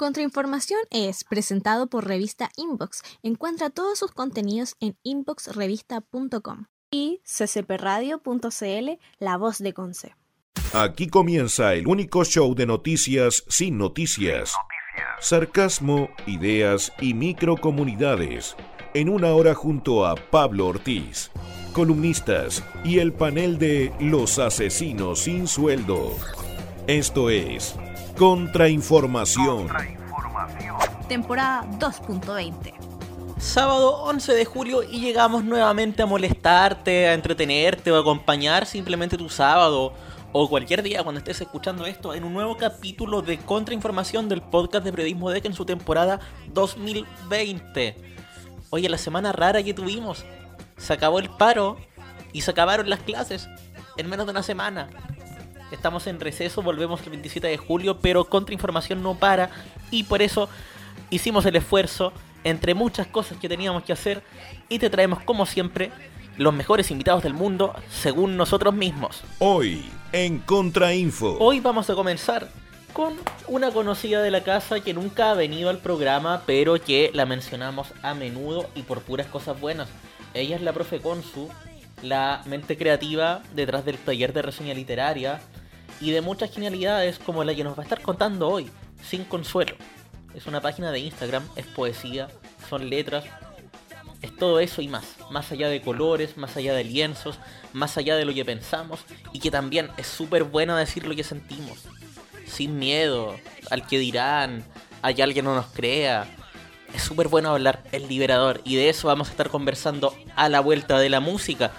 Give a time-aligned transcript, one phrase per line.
[0.00, 3.02] Contrainformación es presentado por Revista Inbox.
[3.22, 10.16] Encuentra todos sus contenidos en inboxrevista.com y ccpradio.cl, la voz de Conce.
[10.72, 14.54] Aquí comienza el único show de noticias sin noticias.
[15.20, 18.56] Sarcasmo, ideas y microcomunidades.
[18.94, 21.30] En una hora junto a Pablo Ortiz,
[21.74, 26.16] columnistas y el panel de Los Asesinos sin Sueldo.
[26.86, 27.76] Esto es
[28.20, 29.66] Contrainformación.
[31.08, 32.74] Temporada 2.20.
[33.38, 39.16] Sábado 11 de julio y llegamos nuevamente a molestarte, a entretenerte o a acompañar simplemente
[39.16, 39.94] tu sábado
[40.32, 44.84] o cualquier día cuando estés escuchando esto en un nuevo capítulo de Contrainformación del podcast
[44.84, 46.20] de Periodismo DEC en su temporada
[46.52, 47.96] 2020.
[48.68, 50.26] Oye, la semana rara que tuvimos.
[50.76, 51.78] Se acabó el paro
[52.34, 53.48] y se acabaron las clases
[53.96, 54.90] en menos de una semana.
[55.70, 59.50] Estamos en receso, volvemos el 27 de julio, pero Contrainformación no para
[59.90, 60.48] y por eso
[61.10, 62.12] hicimos el esfuerzo
[62.44, 64.22] entre muchas cosas que teníamos que hacer
[64.68, 65.92] y te traemos como siempre
[66.36, 69.22] los mejores invitados del mundo según nosotros mismos.
[69.38, 71.36] Hoy en Contrainfo.
[71.38, 72.48] Hoy vamos a comenzar
[72.92, 73.14] con
[73.46, 77.88] una conocida de la casa que nunca ha venido al programa, pero que la mencionamos
[78.02, 79.88] a menudo y por puras cosas buenas.
[80.34, 81.48] Ella es la profe Consu,
[82.02, 85.40] la mente creativa detrás del taller de reseña literaria
[86.00, 88.70] y de muchas genialidades como la que nos va a estar contando hoy,
[89.02, 89.76] Sin Consuelo.
[90.34, 92.28] Es una página de Instagram, es poesía,
[92.68, 93.24] son letras,
[94.22, 95.16] es todo eso y más.
[95.30, 97.38] Más allá de colores, más allá de lienzos,
[97.72, 99.00] más allá de lo que pensamos
[99.32, 101.78] y que también es súper bueno decir lo que sentimos.
[102.46, 103.36] Sin miedo
[103.70, 104.64] al que dirán,
[105.14, 106.26] que alguien no nos crea.
[106.94, 110.60] Es súper bueno hablar, es liberador y de eso vamos a estar conversando a la
[110.60, 111.72] vuelta de la música.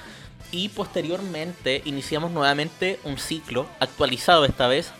[0.51, 4.91] Y posteriormente iniciamos nuevamente un ciclo, actualizado esta vez,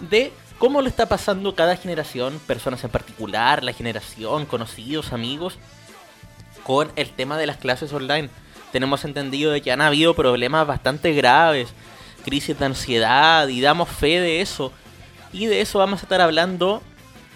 [0.00, 5.58] de cómo lo está pasando cada generación, personas en particular, la generación, conocidos, amigos,
[6.64, 8.28] con el tema de las clases online.
[8.72, 11.68] Tenemos entendido de que han habido problemas bastante graves,
[12.24, 14.72] crisis de ansiedad y damos fe de eso.
[15.32, 16.82] Y de eso vamos a estar hablando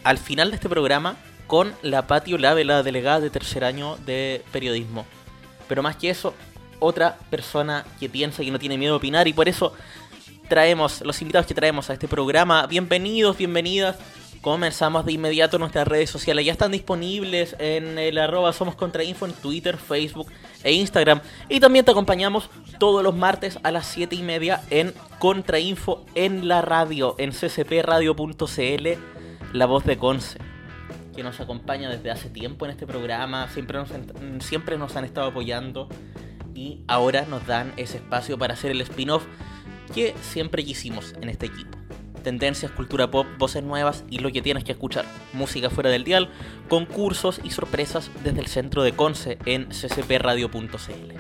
[0.05, 1.17] al final de este programa
[1.47, 5.07] con la Patio Lave, la delegada de tercer año de periodismo.
[5.69, 6.35] Pero más que eso,
[6.87, 9.75] otra persona que piensa que no tiene miedo a opinar y por eso
[10.49, 13.97] traemos, los invitados que traemos a este programa, bienvenidos, bienvenidas.
[14.41, 16.47] Comenzamos de inmediato nuestras redes sociales.
[16.47, 20.31] Ya están disponibles en el arroba Somos Contrainfo en Twitter, Facebook
[20.63, 21.21] e Instagram.
[21.49, 22.49] Y también te acompañamos
[22.79, 28.89] todos los martes a las 7 y media en Contrainfo en la radio, en ccpradio.cl,
[29.53, 30.39] la voz de Conce,
[31.17, 33.49] que nos acompaña desde hace tiempo en este programa.
[33.49, 33.81] Siempre
[34.39, 35.89] siempre nos han estado apoyando
[36.57, 39.25] y ahora nos dan ese espacio para hacer el spin-off
[39.95, 41.79] que siempre quisimos en este equipo.
[42.25, 45.05] Tendencias, cultura pop, voces nuevas y lo que tienes que escuchar.
[45.33, 46.31] Música fuera del dial,
[46.69, 51.15] concursos y sorpresas desde el centro de Conce en ccpradio.cl.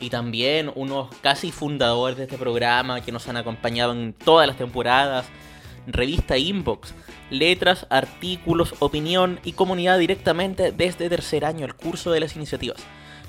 [0.00, 4.56] Y también unos casi fundadores de este programa que nos han acompañado en todas las
[4.56, 5.26] temporadas.
[5.86, 6.94] Revista Inbox,
[7.30, 12.82] letras, artículos, opinión y comunidad directamente desde tercer año, el curso de las iniciativas.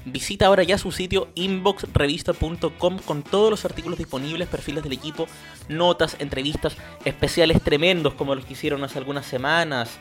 [0.06, 5.28] Visita ahora ya su sitio inboxrevista.com con todos los artículos disponibles, perfiles del equipo,
[5.70, 6.76] notas, entrevistas,
[7.06, 9.98] especiales tremendos como los que hicieron hace algunas semanas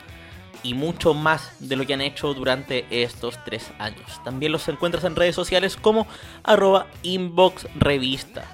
[0.61, 4.21] y mucho más de lo que han hecho durante estos tres años.
[4.25, 6.05] También los encuentras en redes sociales como
[6.43, 8.45] arroba inboxrevista.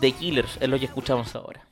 [0.00, 1.66] The Killers es lo que escuchamos ahora.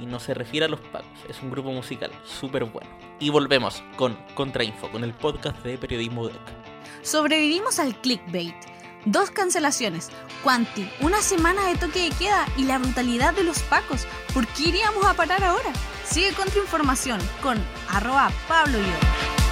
[0.00, 2.90] Y no se refiere a los pagos, es un grupo musical súper bueno.
[3.20, 6.69] Y volvemos con Contrainfo, con el podcast de Periodismo DEC.
[7.02, 8.54] Sobrevivimos al clickbait.
[9.06, 10.10] Dos cancelaciones,
[10.44, 14.06] Quanti, una semana de toque de queda y la brutalidad de los pacos.
[14.34, 15.72] ¿Por qué iríamos a parar ahora?
[16.04, 19.49] Sigue contrainformación con arroba Pablo Yo.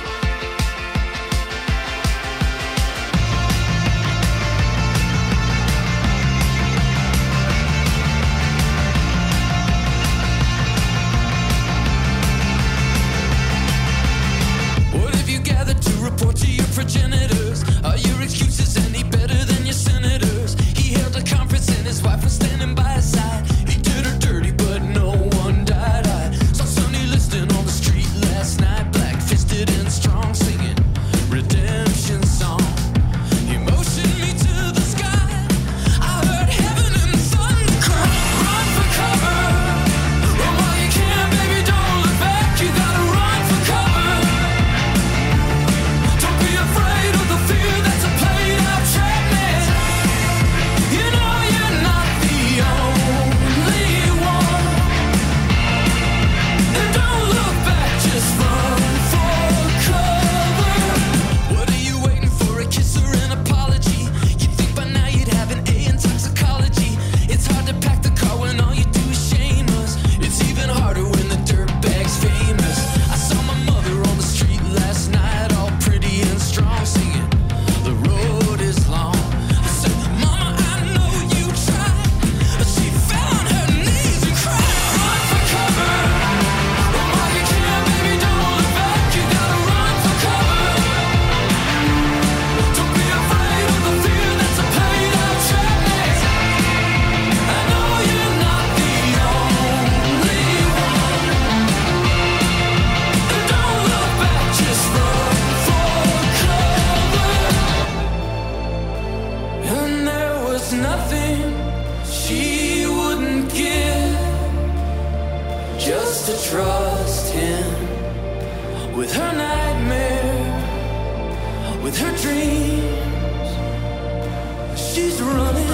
[124.89, 125.68] She's running,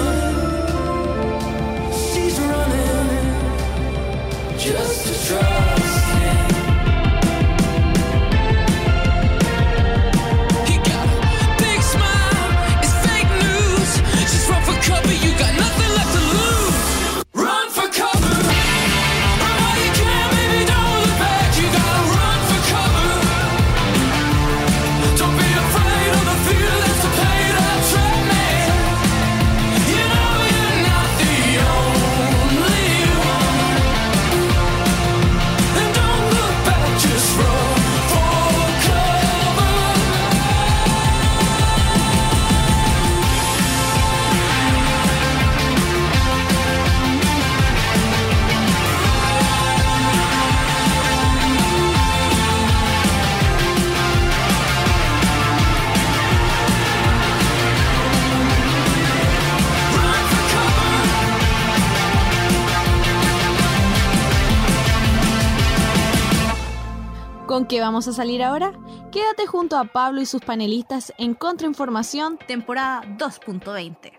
[67.75, 68.71] qué vamos a salir ahora?
[69.11, 74.13] Quédate junto a Pablo y sus panelistas en Contrainformación, temporada 2.20.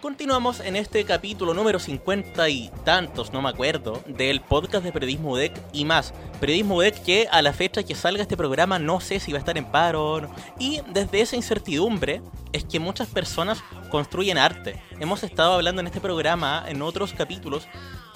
[0.00, 5.32] Continuamos en este capítulo número 50 y tantos, no me acuerdo, del podcast de Periodismo
[5.32, 6.14] UDEC y más.
[6.40, 9.40] Periodismo UDEC que a la fecha que salga este programa no sé si va a
[9.40, 10.30] estar en paro no.
[10.58, 12.22] Y desde esa incertidumbre
[12.52, 14.82] es que muchas personas construyen arte.
[15.00, 17.68] Hemos estado hablando en este programa, en otros capítulos,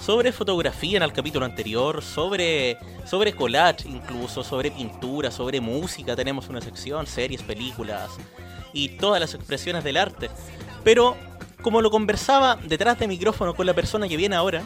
[0.03, 6.13] sobre fotografía en el capítulo anterior, sobre, sobre collage incluso, sobre pintura, sobre música.
[6.13, 8.11] Tenemos una sección, series, películas
[8.73, 10.29] y todas las expresiones del arte.
[10.83, 11.15] Pero
[11.61, 14.65] como lo conversaba detrás de micrófono con la persona que viene ahora,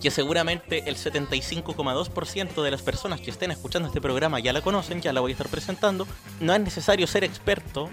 [0.00, 5.02] que seguramente el 75,2% de las personas que estén escuchando este programa ya la conocen,
[5.02, 6.08] ya la voy a estar presentando,
[6.40, 7.90] no es necesario ser experto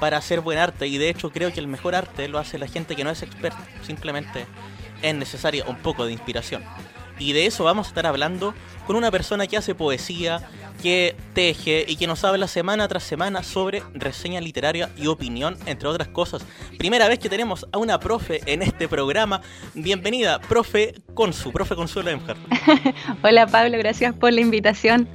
[0.00, 2.66] para hacer buen arte y de hecho creo que el mejor arte lo hace la
[2.66, 4.46] gente que no es experta, simplemente
[5.08, 6.62] es necesaria un poco de inspiración.
[7.18, 8.54] Y de eso vamos a estar hablando
[8.86, 10.42] con una persona que hace poesía,
[10.82, 15.88] que teje y que nos habla semana tras semana sobre reseña literaria y opinión, entre
[15.88, 16.44] otras cosas.
[16.76, 19.40] Primera vez que tenemos a una profe en este programa.
[19.74, 22.38] Bienvenida, profe Consu, profe Consuelo Emhart.
[23.22, 25.08] Hola Pablo, gracias por la invitación.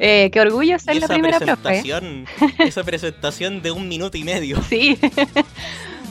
[0.00, 1.56] Eh, qué orgullo ser Y la primera profe.
[1.56, 2.26] presentación,
[2.58, 4.60] esa presentación de un minuto y medio.
[4.68, 4.98] Sí.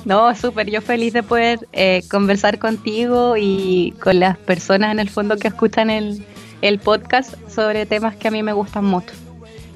[0.08, 5.10] No, súper, yo feliz de poder eh, conversar contigo y con las personas en el
[5.10, 6.26] fondo que escuchan el,
[6.62, 9.14] el podcast sobre temas que a mí me gustan mucho.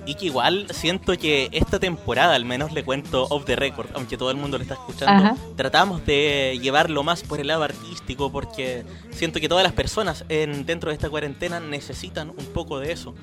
[0.06, 4.16] Y que igual siento que esta temporada, al menos le cuento off the record, aunque
[4.16, 5.36] todo el mundo lo está escuchando, Ajá.
[5.58, 10.66] tratamos de llevarlo más por el lado artístico porque siento que todas las personas en,
[10.66, 13.14] dentro de esta cuarentena necesitan un poco de eso.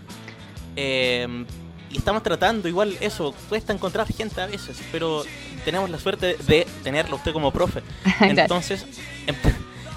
[0.77, 1.47] Eh,
[1.91, 5.25] y estamos tratando, igual eso, cuesta encontrar gente a veces, pero
[5.65, 7.83] tenemos la suerte de tenerlo usted como profe.
[8.21, 8.87] Entonces,
[9.27, 9.37] en,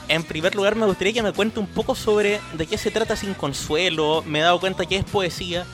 [0.08, 3.16] en primer lugar me gustaría que me cuente un poco sobre de qué se trata
[3.16, 4.24] Sin Consuelo.
[4.26, 5.66] Me he dado cuenta que es poesía,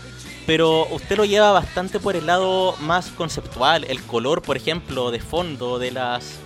[0.46, 5.20] pero usted lo lleva bastante por el lado más conceptual, el color, por ejemplo, de
[5.20, 6.40] fondo, de las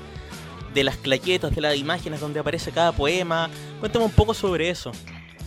[0.73, 3.49] de las claquetas, de las imágenes donde aparece cada poema.
[3.79, 4.91] Cuéntame un poco sobre eso.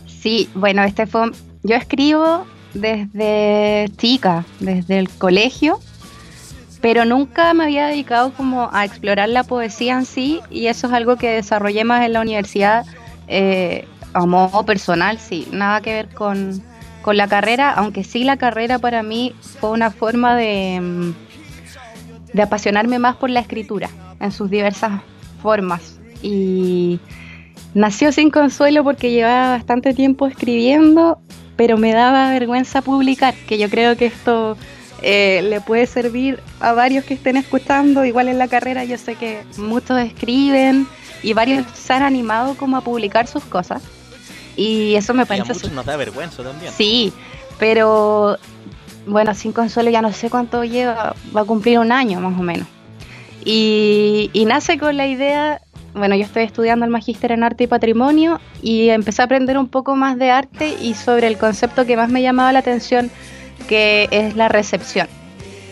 [0.07, 1.31] Sí, bueno, este fue.
[1.63, 5.81] Yo escribo desde chica, desde el colegio,
[6.85, 10.93] pero nunca me había dedicado como a explorar la poesía en sí, y eso es
[10.93, 12.85] algo que desarrollé más en la universidad
[13.27, 16.63] eh, a modo personal, sí, nada que ver con,
[17.01, 21.15] con la carrera, aunque sí la carrera para mí fue una forma de, mm,
[22.35, 23.89] de apasionarme más por la escritura
[24.21, 25.01] en sus diversas
[25.43, 25.99] formas.
[26.21, 27.01] Y
[27.73, 31.19] nació sin consuelo porque llevaba bastante tiempo escribiendo,
[31.57, 34.59] pero me daba vergüenza publicar, que yo creo que esto
[35.07, 39.17] eh, le puede servir a varios que estén escuchando, igual en la carrera yo sé
[39.17, 40.89] que muchos escriben
[41.23, 43.83] y varios se han animado como a publicar sus cosas.
[44.57, 46.73] Y eso me Y a parece muchos nos da vergüenza también.
[46.73, 47.13] Sí,
[47.59, 48.39] pero
[49.07, 52.43] bueno, sin consuelo ya no sé cuánto lleva, va a cumplir un año más o
[52.43, 52.67] menos.
[53.45, 55.61] Y, y nace con la idea,
[55.93, 59.69] bueno, yo estoy estudiando el magíster en arte y patrimonio y empecé a aprender un
[59.69, 63.11] poco más de arte y sobre el concepto que más me llamaba la atención,
[63.69, 65.09] que es la recepción.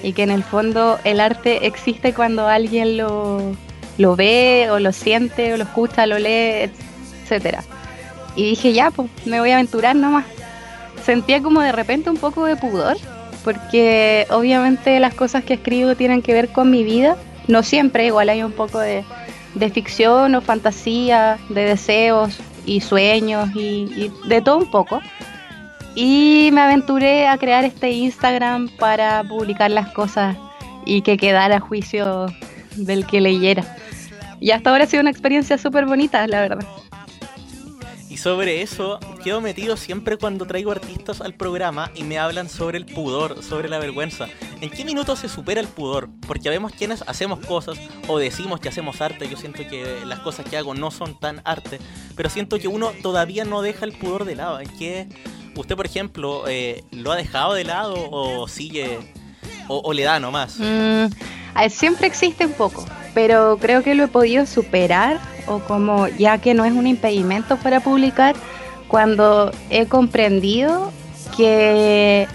[0.03, 3.55] Y que en el fondo el arte existe cuando alguien lo,
[3.99, 6.71] lo ve o lo siente o lo escucha, lo lee,
[7.23, 7.63] etcétera.
[8.35, 10.25] Y dije, ya, pues me voy a aventurar nomás
[11.03, 12.97] sentía como de repente un poco de pudor,
[13.45, 17.17] porque obviamente las cosas que escribo tienen que ver con mi vida,
[17.49, 19.05] no siempre, igual hay un poco de,
[19.55, 25.01] de ficción o fantasía, de deseos y sueños y, y de todo un poco,
[25.95, 30.37] Y me aventuré a crear este Instagram para publicar las cosas
[30.87, 32.27] y que quedara a juicio
[32.77, 33.77] del que leyera.
[34.41, 36.67] Y hasta ahora ha sido una experiencia súper bonita, la verdad.
[38.13, 42.77] Y sobre eso, quedo metido siempre cuando traigo artistas al programa y me hablan sobre
[42.77, 44.27] el pudor, sobre la vergüenza.
[44.61, 46.11] ¿En qué minuto se supera el pudor?
[46.27, 49.29] Porque vemos quienes hacemos cosas o decimos que hacemos arte.
[49.31, 51.79] Yo siento que las cosas que hago no son tan arte,
[52.15, 54.61] pero siento que uno todavía no deja el pudor de lado.
[54.61, 55.09] ¿En qué
[55.57, 58.99] usted, por ejemplo, eh, lo ha dejado de lado o sigue
[59.69, 60.59] o, le da nomás?
[60.59, 61.07] Mm,
[61.55, 66.39] ver, siempre existe un poco, pero creo que lo he podido superar o como ya
[66.39, 68.37] que no es un impedimento para publicar
[68.89, 70.93] cuando he comprendido
[71.37, 72.29] que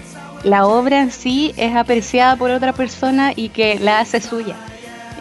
[0.44, 4.56] la obra en sí es apreciada por otra persona y que la hace suya.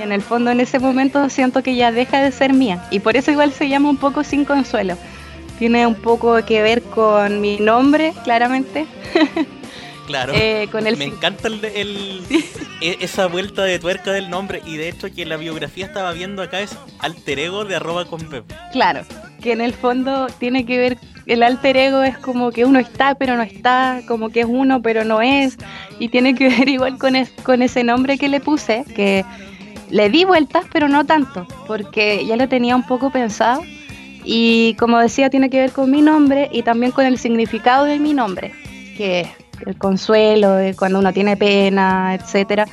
[0.00, 3.16] En el fondo en ese momento siento que ya deja de ser mía y por
[3.16, 4.96] eso igual se llama un poco sin consuelo.
[5.58, 8.86] Tiene un poco que ver con mi nombre, claramente.
[10.06, 10.34] Claro.
[10.36, 12.22] Eh, con el Me encanta el, el-
[12.80, 16.42] e- esa vuelta de tuerca del nombre y de hecho que la biografía estaba viendo
[16.42, 18.44] acá es alter ego de arroba con pep.
[18.70, 19.00] Claro,
[19.42, 23.16] que en el fondo tiene que ver, el alter ego es como que uno está
[23.16, 25.56] pero no está, como que es uno pero no es,
[25.98, 29.24] y tiene que ver igual con, es- con ese nombre que le puse, que
[29.90, 33.62] le di vueltas pero no tanto, porque ya lo tenía un poco pensado,
[34.26, 37.98] y como decía tiene que ver con mi nombre y también con el significado de
[38.00, 38.52] mi nombre,
[38.96, 39.28] que es
[39.66, 42.66] el consuelo, de cuando uno tiene pena, etcétera,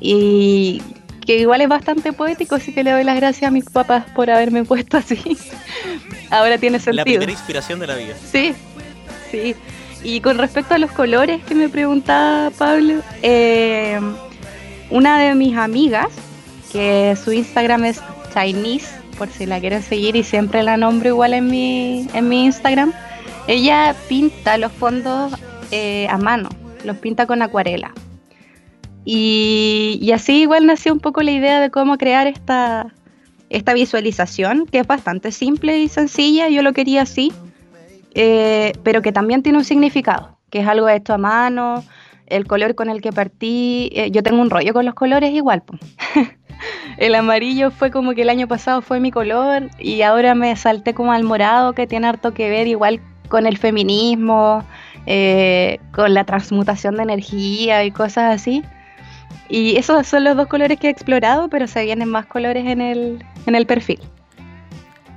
[0.00, 0.82] y
[1.24, 4.30] que igual es bastante poético, así que le doy las gracias a mis papás por
[4.30, 5.38] haberme puesto así.
[6.30, 7.04] Ahora tiene La sentido.
[7.04, 8.14] primera inspiración de la vida.
[8.30, 8.52] Sí,
[9.30, 9.54] sí.
[10.02, 13.98] Y con respecto a los colores que me preguntaba Pablo, eh,
[14.90, 16.08] una de mis amigas,
[16.72, 18.00] que su Instagram es
[18.34, 22.44] Chinese, por si la quieren seguir y siempre la nombro igual en mi, en mi
[22.44, 22.92] Instagram,
[23.48, 25.32] ella pinta los fondos
[25.70, 26.48] eh, a mano,
[26.84, 27.92] los pinta con acuarela.
[29.04, 32.92] Y, y así igual nació un poco la idea de cómo crear esta,
[33.50, 37.32] esta visualización, que es bastante simple y sencilla, yo lo quería así,
[38.14, 41.84] eh, pero que también tiene un significado, que es algo hecho a mano,
[42.26, 45.62] el color con el que partí, eh, yo tengo un rollo con los colores igual.
[45.62, 45.74] po.
[46.98, 50.94] el amarillo fue como que el año pasado fue mi color y ahora me salté
[50.94, 54.64] como al morado, que tiene harto que ver igual con el feminismo,
[55.06, 58.62] eh, con la transmutación de energía y cosas así.
[59.48, 62.80] Y esos son los dos colores que he explorado, pero se vienen más colores en
[62.80, 64.00] el, en el perfil.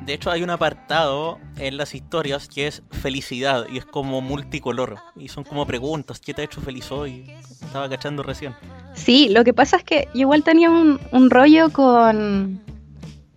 [0.06, 4.98] De hecho hay un apartado en las historias que es felicidad y es como multicolor.
[5.16, 7.32] Y son como preguntas, ¿qué te ha hecho feliz hoy?
[7.62, 8.56] Estaba cachando recién.
[8.94, 12.62] Sí, lo que pasa es que igual tenía un, un rollo con,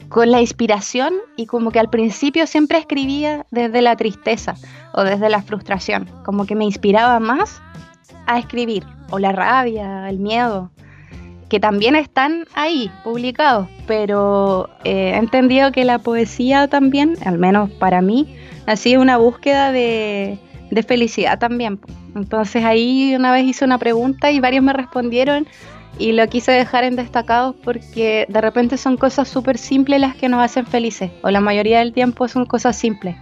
[0.08, 4.54] con la inspiración y como que al principio siempre escribía desde la tristeza
[4.92, 7.60] o desde la frustración, como que me inspiraba más
[8.26, 10.70] a escribir, o la rabia, el miedo,
[11.52, 17.70] que también están ahí publicados, pero eh, he entendido que la poesía también, al menos
[17.72, 20.38] para mí, ha sido una búsqueda de,
[20.70, 21.78] de felicidad también.
[22.16, 25.46] Entonces ahí una vez hice una pregunta y varios me respondieron
[25.98, 30.30] y lo quise dejar en destacados porque de repente son cosas súper simples las que
[30.30, 33.14] nos hacen felices, o la mayoría del tiempo son cosas simples,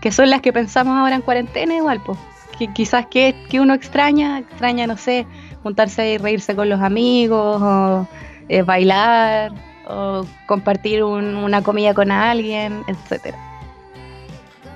[0.00, 2.18] que son las que pensamos ahora en cuarentena igual, pues.
[2.58, 5.26] Que quizás que, que uno extraña, extraña, no sé,
[5.62, 8.06] juntarse y reírse con los amigos, o
[8.48, 9.52] eh, bailar,
[9.88, 13.38] o compartir un- una comida con alguien, etcétera.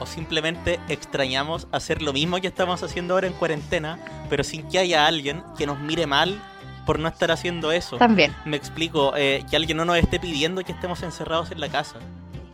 [0.01, 3.99] O simplemente extrañamos hacer lo mismo que estamos haciendo ahora en cuarentena,
[4.29, 6.41] pero sin que haya alguien que nos mire mal
[6.85, 7.97] por no estar haciendo eso.
[7.97, 8.35] También.
[8.45, 11.97] Me explico, eh, que alguien no nos esté pidiendo que estemos encerrados en la casa.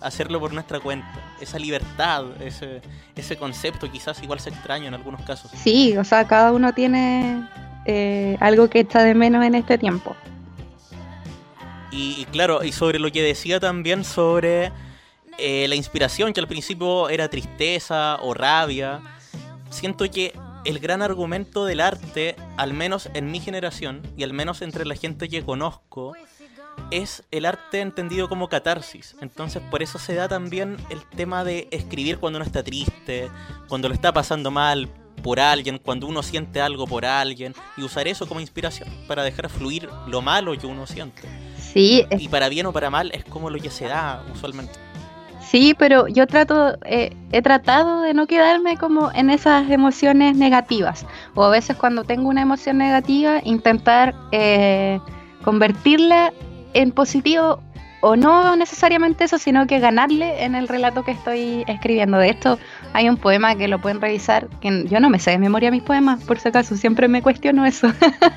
[0.00, 1.08] Hacerlo por nuestra cuenta.
[1.40, 2.80] Esa libertad, ese,
[3.16, 5.50] ese concepto quizás igual se extraña en algunos casos.
[5.54, 7.42] Sí, o sea, cada uno tiene
[7.86, 10.14] eh, algo que echa de menos en este tiempo.
[11.90, 14.72] Y, claro, y sobre lo que decía también sobre
[15.38, 19.00] eh, la inspiración, que al principio era tristeza o rabia,
[19.70, 20.32] siento que
[20.64, 24.94] el gran argumento del arte, al menos en mi generación y al menos entre la
[24.94, 26.14] gente que conozco,
[26.90, 29.16] es el arte entendido como catarsis.
[29.20, 33.30] Entonces por eso se da también el tema de escribir cuando uno está triste,
[33.68, 34.88] cuando lo está pasando mal
[35.20, 39.48] por alguien, cuando uno siente algo por alguien, y usar eso como inspiración para dejar
[39.48, 41.22] fluir lo malo que uno siente.
[41.56, 44.74] Sí, Y para bien o para mal es como lo que se da usualmente.
[45.38, 51.06] sí, pero yo trato, eh, he tratado de no quedarme como en esas emociones negativas.
[51.34, 55.00] O a veces cuando tengo una emoción negativa, intentar eh,
[55.42, 56.32] convertirla
[56.74, 57.60] en positivo
[58.00, 62.18] o no necesariamente eso, sino que ganarle en el relato que estoy escribiendo.
[62.18, 62.58] De esto
[62.92, 65.82] hay un poema que lo pueden revisar, que yo no me sé de memoria mis
[65.82, 67.88] poemas, por si acaso, siempre me cuestiono eso,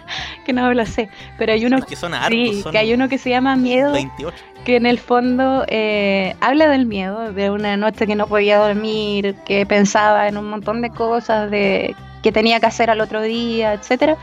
[0.45, 1.09] que no lo sé.
[1.37, 3.55] Pero hay uno, Es que son hartos, sí, son que hay uno que se llama
[3.55, 4.35] Miedo, 28.
[4.65, 9.35] que en el fondo eh, habla del miedo, de una noche que no podía dormir,
[9.45, 13.73] que pensaba en un montón de cosas, de que tenía que hacer al otro día,
[13.73, 14.17] etcétera.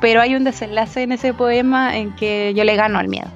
[0.00, 3.28] Pero hay un desenlace en ese poema en que yo le gano al miedo.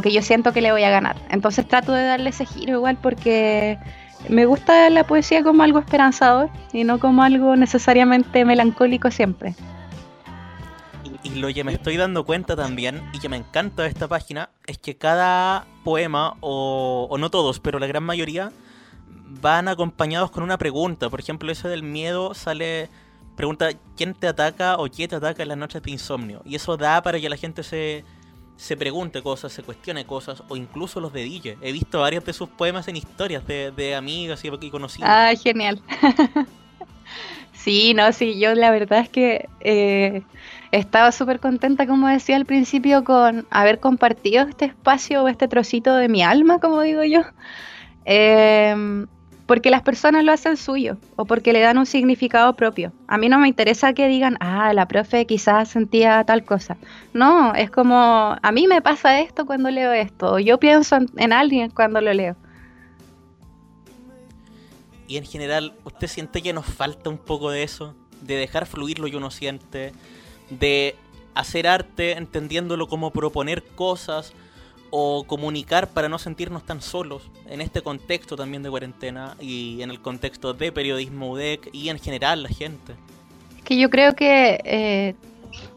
[0.00, 1.16] Que yo siento que le voy a ganar.
[1.30, 3.78] Entonces trato de darle ese giro igual porque
[4.28, 9.54] me gusta la poesía como algo esperanzador y no como algo necesariamente melancólico siempre.
[11.22, 14.50] Y lo que me estoy dando cuenta también, y que me encanta de esta página,
[14.66, 18.52] es que cada poema, o, o no todos, pero la gran mayoría,
[19.40, 21.10] van acompañados con una pregunta.
[21.10, 22.88] Por ejemplo, ese del miedo sale,
[23.36, 26.42] pregunta, ¿quién te ataca o qué te ataca en las noches de insomnio?
[26.44, 28.04] Y eso da para que la gente se,
[28.58, 31.56] se pregunte cosas, se cuestione cosas, o incluso los dedille.
[31.62, 35.08] He visto varios de sus poemas en historias de, de amigas y, y conocidos.
[35.08, 35.80] Ah, genial.
[37.52, 40.22] sí, no, sí, yo la verdad es que eh,
[40.72, 45.94] estaba súper contenta, como decía al principio, con haber compartido este espacio o este trocito
[45.94, 47.22] de mi alma, como digo yo.
[48.06, 49.06] Eh,
[49.48, 52.92] porque las personas lo hacen suyo o porque le dan un significado propio.
[53.06, 56.76] A mí no me interesa que digan, ah, la profe quizás sentía tal cosa.
[57.14, 61.08] No, es como, a mí me pasa esto cuando leo esto, o yo pienso en,
[61.16, 62.36] en alguien cuando lo leo.
[65.06, 67.94] Y en general, ¿usted siente que nos falta un poco de eso?
[68.20, 69.94] De dejar fluir lo que uno siente,
[70.50, 70.94] de
[71.34, 74.34] hacer arte entendiéndolo como proponer cosas
[74.90, 79.90] o comunicar para no sentirnos tan solos en este contexto también de cuarentena y en
[79.90, 82.94] el contexto de periodismo UDEC y en general la gente.
[83.64, 85.14] que yo creo que eh,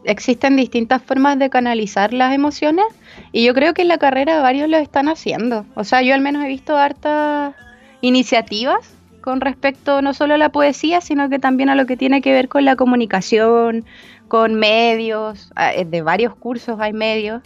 [0.04, 2.86] existen distintas formas de canalizar las emociones
[3.32, 5.66] y yo creo que en la carrera varios lo están haciendo.
[5.74, 7.54] O sea, yo al menos he visto hartas
[8.00, 12.20] iniciativas con respecto no solo a la poesía, sino que también a lo que tiene
[12.20, 13.84] que ver con la comunicación,
[14.28, 17.42] con medios, eh, de varios cursos hay medios.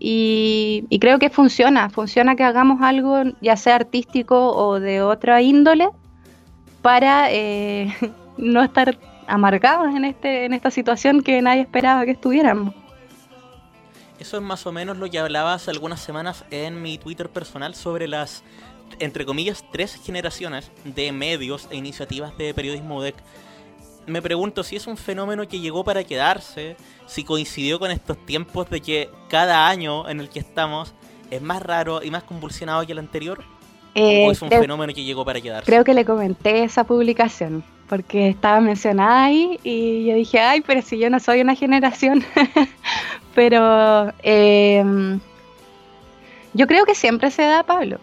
[0.00, 5.42] Y, y creo que funciona, funciona que hagamos algo, ya sea artístico o de otra
[5.42, 5.88] índole,
[6.82, 7.94] para eh,
[8.38, 12.74] no estar amargados en, este, en esta situación que nadie esperaba que estuviéramos.
[14.18, 17.74] Eso es más o menos lo que hablaba hace algunas semanas en mi Twitter personal
[17.74, 18.42] sobre las,
[18.98, 23.14] entre comillas, tres generaciones de medios e iniciativas de periodismo UDEC.
[24.08, 28.68] Me pregunto si es un fenómeno que llegó para quedarse, si coincidió con estos tiempos
[28.70, 30.94] de que cada año en el que estamos
[31.30, 33.44] es más raro y más convulsionado que el anterior,
[33.94, 35.66] Eh, o es un creo, fenómeno que llegó para quedarse.
[35.66, 40.82] creo que le comenté esa publicación porque estaba mencionada ahí y yo dije, ay, pero
[40.82, 42.22] si yo no soy una generación.
[43.34, 44.84] pero eh,
[46.52, 47.98] yo creo que siempre se da, Pablo.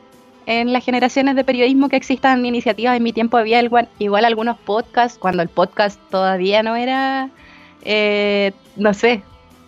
[0.47, 4.57] En las generaciones de periodismo que existan iniciativas, en mi tiempo había igual, igual algunos
[4.57, 7.29] podcasts, cuando el podcast todavía no era,
[7.81, 9.23] eh, no sé,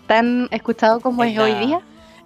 [0.06, 1.82] tan escuchado como En es hoy día.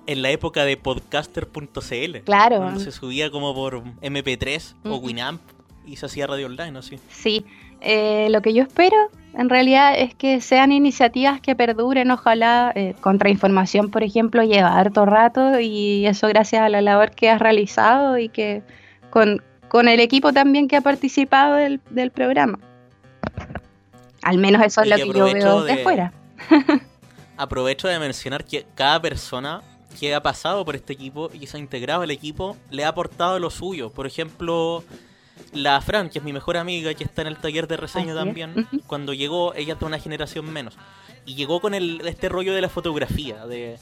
[0.06, 2.18] En la época de podcaster.cl.
[2.26, 2.58] Claro.
[2.58, 4.98] Cuando se subía como por MP3 o.
[4.98, 5.42] Winamp
[5.86, 7.00] y se hacía radio online, así.
[7.10, 7.46] Sí,
[7.82, 8.96] eh, lo que yo espero
[9.34, 15.06] en realidad es que sean iniciativas que perduren, ojalá eh, Contrainformación, por ejemplo, lleva harto
[15.06, 18.62] rato y eso gracias a la labor que has realizado y que
[19.10, 22.60] con, con el equipo también que ha participado del, del programa.
[24.22, 26.14] Al menos eso es lo que yo veo desde de- fuera.
[27.38, 29.62] Aprovecho de mencionar que cada persona
[30.00, 32.90] que ha pasado por este equipo y que se ha integrado al equipo le ha
[32.90, 33.90] aportado lo suyo.
[33.90, 34.84] Por ejemplo,
[35.54, 38.26] la Fran, que es mi mejor amiga, que está en el taller de reseño Así
[38.26, 40.78] también, cuando llegó, ella es de una generación menos.
[41.26, 43.78] Y llegó con el, este rollo de la fotografía, de,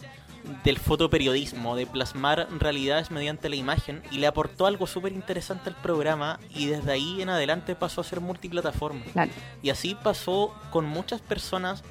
[0.64, 5.76] del fotoperiodismo, de plasmar realidades mediante la imagen, y le aportó algo súper interesante al
[5.76, 9.04] programa, y desde ahí en adelante pasó a ser multiplataforma.
[9.14, 9.32] Claro.
[9.62, 11.84] Y así pasó con muchas personas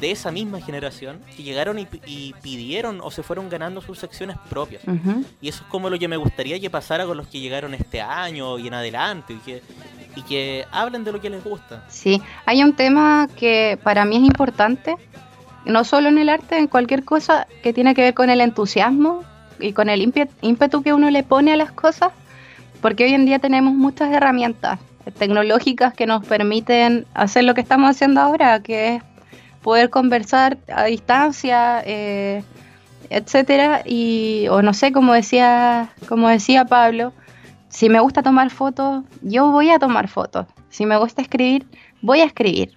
[0.00, 3.98] de esa misma generación que llegaron y, pi- y pidieron o se fueron ganando sus
[3.98, 4.82] secciones propias.
[5.40, 8.00] Y eso es como lo que me gustaría que pasara con los que llegaron este
[8.00, 9.62] año y en adelante y que,
[10.16, 11.84] y que hablen de lo que les gusta.
[11.88, 14.96] Sí, hay un tema que para mí es importante,
[15.64, 19.22] no solo en el arte, en cualquier cosa que tiene que ver con el entusiasmo
[19.60, 22.10] y con el ímpe- ímpetu que uno le pone a las cosas,
[22.80, 24.80] porque hoy en día tenemos muchas herramientas
[25.18, 29.02] tecnológicas que nos permiten hacer lo que estamos haciendo ahora, que es
[29.62, 32.42] poder conversar a distancia, eh,
[33.10, 37.12] etcétera, y o no sé, como decía, como decía Pablo,
[37.68, 40.46] si me gusta tomar fotos, yo voy a tomar fotos.
[40.68, 41.66] Si me gusta escribir,
[42.02, 42.76] voy a escribir.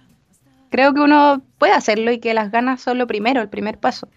[0.70, 4.08] Creo que uno puede hacerlo y que las ganas son lo primero, el primer paso.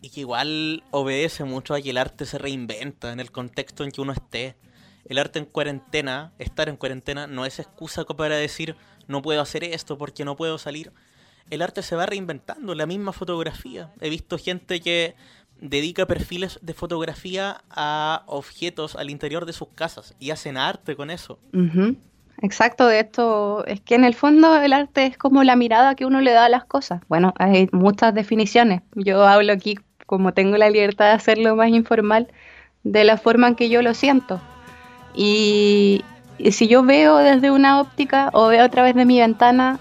[0.00, 3.90] Y que igual obedece mucho a que el arte se reinventa en el contexto en
[3.90, 4.56] que uno esté.
[5.06, 9.64] El arte en cuarentena, estar en cuarentena, no es excusa para decir no puedo hacer
[9.64, 10.92] esto porque no puedo salir.
[11.50, 13.90] El arte se va reinventando, la misma fotografía.
[14.00, 15.14] He visto gente que
[15.60, 21.10] dedica perfiles de fotografía a objetos al interior de sus casas y hacen arte con
[21.10, 21.38] eso.
[22.42, 26.06] Exacto, de esto es que en el fondo el arte es como la mirada que
[26.06, 27.00] uno le da a las cosas.
[27.08, 28.82] Bueno, hay muchas definiciones.
[28.94, 32.28] Yo hablo aquí, como tengo la libertad de hacerlo más informal,
[32.82, 34.40] de la forma en que yo lo siento.
[35.14, 36.04] Y,
[36.38, 39.78] y si yo veo desde una óptica o veo a través de mi ventana,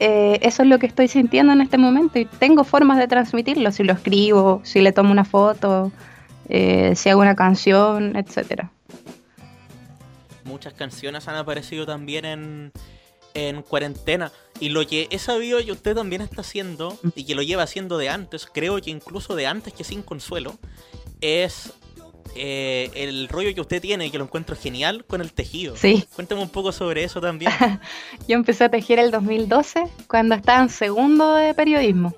[0.00, 3.70] eh, eso es lo que estoy sintiendo en este momento y tengo formas de transmitirlo,
[3.72, 5.92] si lo escribo, si le tomo una foto,
[6.48, 8.70] eh, si hago una canción, etcétera.
[10.44, 12.72] Muchas canciones han aparecido también en,
[13.34, 14.30] en cuarentena.
[14.60, 17.98] Y lo que he sabido y usted también está haciendo, y que lo lleva haciendo
[17.98, 20.56] de antes, creo que incluso de antes que sin consuelo,
[21.20, 21.72] es
[22.34, 25.76] eh, el rollo que usted tiene, que lo encuentro genial, con el tejido.
[25.76, 26.04] Sí.
[26.14, 27.52] Cuéntame un poco sobre eso también.
[28.28, 32.14] Yo empecé a tejer el 2012 cuando estaba en segundo de periodismo.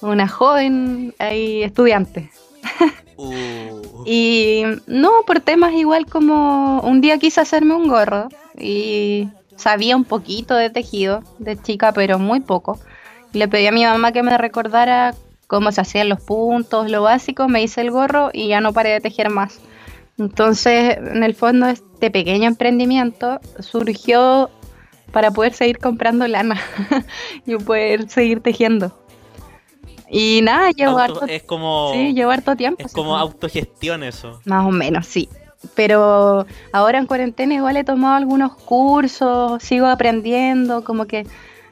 [0.00, 2.30] Una joven ahí estudiante.
[3.18, 8.28] Uh, Y no, por temas igual como un día quise hacerme un gorro
[8.58, 12.78] y sabía un poquito de tejido de chica, pero muy poco.
[13.32, 15.14] Y le pedí a mi mamá que me recordara
[15.46, 18.90] cómo se hacían los puntos, lo básico, me hice el gorro y ya no paré
[18.90, 19.60] de tejer más.
[20.18, 24.50] Entonces, en el fondo, este pequeño emprendimiento surgió
[25.12, 26.60] para poder seguir comprando lana
[27.46, 28.92] y poder seguir tejiendo.
[30.10, 32.82] Y nada, llevo auto- harto, es como, sí, llevo harto tiempo.
[32.84, 34.40] es como como- autogestión eso.
[34.44, 35.28] más o menos, sí.
[35.74, 41.26] Pero ahora en cuarentena igual he tomado algunos cursos, sigo aprendiendo, como que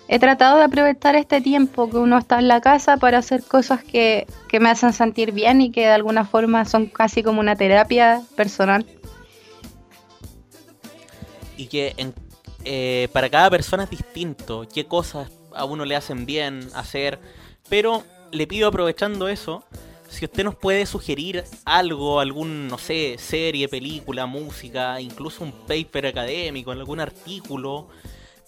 [0.08, 3.82] he tratado de aprovechar este tiempo que uno está en la casa para hacer cosas
[3.82, 7.56] que, que me hacen sentir bien y que de alguna forma son casi como una
[7.56, 8.84] terapia personal.
[11.56, 12.14] y que en-
[12.64, 17.20] eh, para cada persona es distinto, qué cosas a uno le hacen bien hacer,
[17.68, 19.62] pero le pido aprovechando eso,
[20.08, 26.06] si usted nos puede sugerir algo, algún, no sé, serie, película, música, incluso un paper
[26.08, 27.86] académico, algún artículo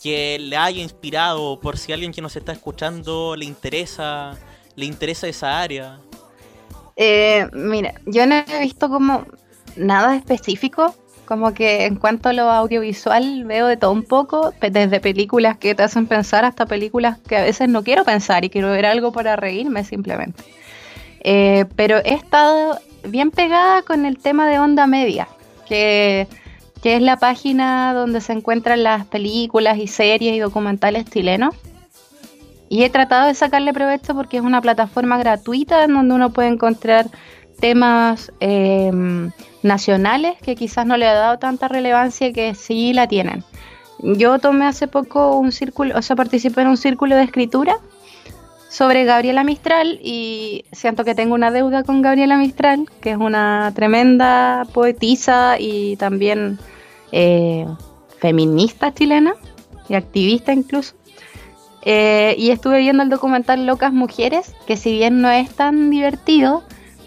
[0.02, 4.34] que le haya inspirado por si alguien que nos está escuchando le interesa,
[4.74, 5.98] le interesa esa área.
[6.96, 9.26] Eh, mira, yo no he visto como
[9.76, 10.94] nada específico,
[11.26, 15.74] como que en cuanto a lo audiovisual veo de todo un poco, desde películas que
[15.74, 19.12] te hacen pensar hasta películas que a veces no quiero pensar y quiero ver algo
[19.12, 20.44] para reírme simplemente.
[21.20, 22.78] Eh, pero he estado
[23.08, 25.28] bien pegada con el tema de Onda Media,
[25.68, 26.28] que,
[26.86, 31.52] que es la página donde se encuentran las películas y series y documentales chilenos.
[32.68, 36.46] Y he tratado de sacarle provecho porque es una plataforma gratuita en donde uno puede
[36.46, 37.06] encontrar
[37.58, 38.92] temas eh,
[39.64, 43.42] nacionales que quizás no le ha dado tanta relevancia que sí la tienen.
[43.98, 47.80] Yo tomé hace poco un círculo, o sea, participé en un círculo de escritura
[48.68, 53.72] sobre Gabriela Mistral y siento que tengo una deuda con Gabriela Mistral, que es una
[53.74, 56.60] tremenda poetisa y también
[57.18, 57.66] eh,
[58.18, 59.34] feminista chilena
[59.88, 60.94] y activista incluso.
[61.80, 66.62] Eh, y estuve viendo el documental Locas Mujeres, que si bien no es tan divertido,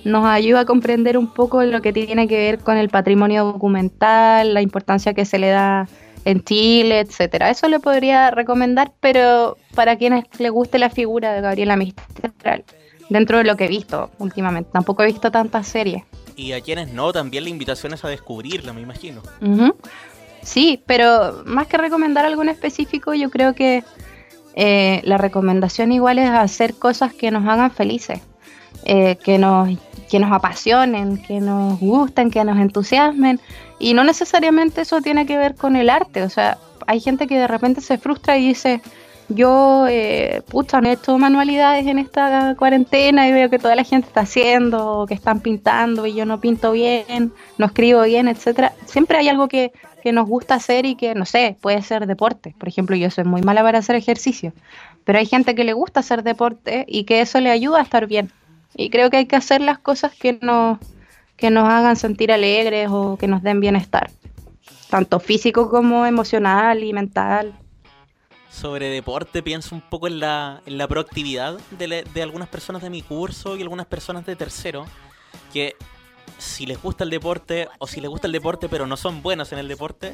[0.05, 4.55] nos ayuda a comprender un poco lo que tiene que ver con el patrimonio documental,
[4.55, 5.87] la importancia que se le da
[6.25, 7.51] en Chile, etcétera.
[7.51, 12.63] Eso le podría recomendar, pero para quienes les guste la figura de Gabriela Mistral,
[13.09, 14.71] dentro de lo que he visto últimamente.
[14.73, 16.03] Tampoco he visto tantas series.
[16.39, 19.21] Y a quienes no, también la invitación es a descubrirla, me imagino.
[20.41, 23.83] Sí, pero más que recomendar algo en específico, yo creo que
[24.55, 28.21] eh, la recomendación igual es hacer cosas que nos hagan felices,
[28.85, 29.77] eh, que, nos,
[30.09, 33.41] que nos apasionen, que nos gusten, que nos entusiasmen.
[33.77, 36.23] Y no necesariamente eso tiene que ver con el arte.
[36.23, 38.81] O sea, hay gente que de repente se frustra y dice,
[39.29, 44.21] yo, eh, pucha, hecho manualidades en esta cuarentena y veo que toda la gente está
[44.21, 48.73] haciendo, que están pintando y yo no pinto bien, no escribo bien, etcétera.
[48.85, 52.55] Siempre hay algo que, que nos gusta hacer y que, no sé, puede ser deporte.
[52.57, 54.51] Por ejemplo, yo soy muy mala para hacer ejercicio,
[55.03, 58.07] pero hay gente que le gusta hacer deporte y que eso le ayuda a estar
[58.07, 58.31] bien.
[58.75, 60.79] Y creo que hay que hacer las cosas que nos,
[61.37, 64.09] que nos hagan sentir alegres o que nos den bienestar,
[64.89, 67.58] tanto físico como emocional y mental.
[68.51, 72.81] Sobre deporte pienso un poco en la, en la proactividad de, le- de algunas personas
[72.81, 74.85] de mi curso y algunas personas de tercero,
[75.53, 75.75] que
[76.37, 79.51] si les gusta el deporte o si les gusta el deporte pero no son buenos
[79.51, 80.13] en el deporte,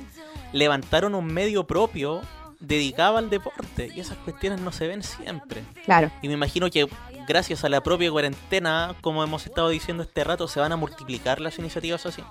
[0.54, 2.22] levantaron un medio propio
[2.60, 5.64] dedicaba al deporte y esas cuestiones no se ven siempre.
[5.84, 6.10] Claro.
[6.22, 6.88] Y me imagino que
[7.28, 11.42] gracias a la propia cuarentena, como hemos estado diciendo este rato, se van a multiplicar
[11.42, 12.24] las iniciativas así.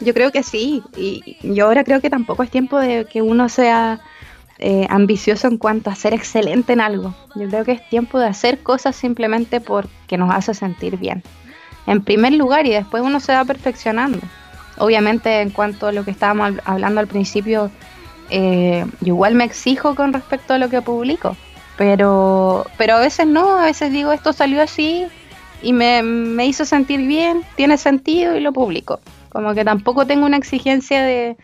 [0.00, 3.48] Yo creo que sí, y yo ahora creo que tampoco es tiempo de que uno
[3.48, 4.00] sea
[4.58, 7.14] eh, ambicioso en cuanto a ser excelente en algo.
[7.34, 11.22] Yo creo que es tiempo de hacer cosas simplemente porque nos hace sentir bien.
[11.86, 14.20] En primer lugar y después uno se va perfeccionando.
[14.78, 17.70] Obviamente en cuanto a lo que estábamos hab- hablando al principio,
[18.30, 21.36] eh, yo igual me exijo con respecto a lo que publico,
[21.76, 25.06] pero, pero a veces no, a veces digo esto salió así
[25.62, 29.00] y me, me hizo sentir bien, tiene sentido y lo publico.
[29.30, 31.36] Como que tampoco tengo una exigencia de...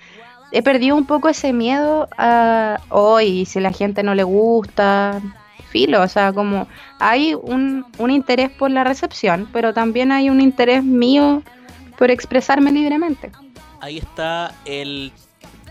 [0.52, 5.20] He perdido un poco ese miedo a hoy, si la gente no le gusta,
[5.70, 6.66] filo, o sea, como
[6.98, 11.42] hay un, un interés por la recepción, pero también hay un interés mío
[11.96, 13.30] por expresarme libremente.
[13.80, 15.12] Ahí está el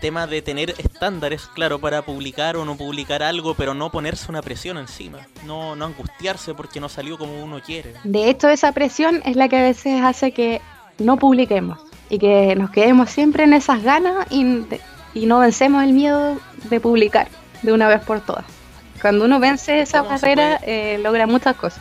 [0.00, 4.40] tema de tener estándares, claro, para publicar o no publicar algo, pero no ponerse una
[4.40, 5.18] presión encima.
[5.44, 7.94] No, no angustiarse porque no salió como uno quiere.
[8.04, 10.62] De hecho, esa presión es la que a veces hace que
[10.98, 11.78] no publiquemos
[12.10, 14.64] y que nos quedemos siempre en esas ganas y,
[15.14, 17.28] y no vencemos el miedo de publicar
[17.62, 18.44] de una vez por todas.
[19.00, 21.80] Cuando uno vence esa ¿Cómo se barrera, eh, logra muchas cosas.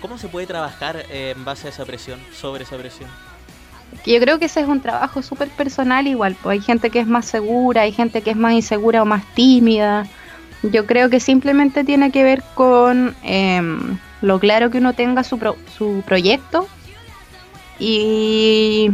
[0.00, 3.08] ¿Cómo se puede trabajar eh, en base a esa presión, sobre esa presión?
[4.04, 7.00] Que yo creo que ese es un trabajo súper personal igual, pues hay gente que
[7.00, 10.06] es más segura, hay gente que es más insegura o más tímida.
[10.62, 15.38] Yo creo que simplemente tiene que ver con em, lo claro que uno tenga su,
[15.38, 16.66] pro- su proyecto
[17.78, 18.90] y,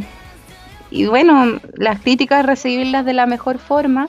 [0.97, 4.09] y bueno, las críticas recibirlas de la mejor forma.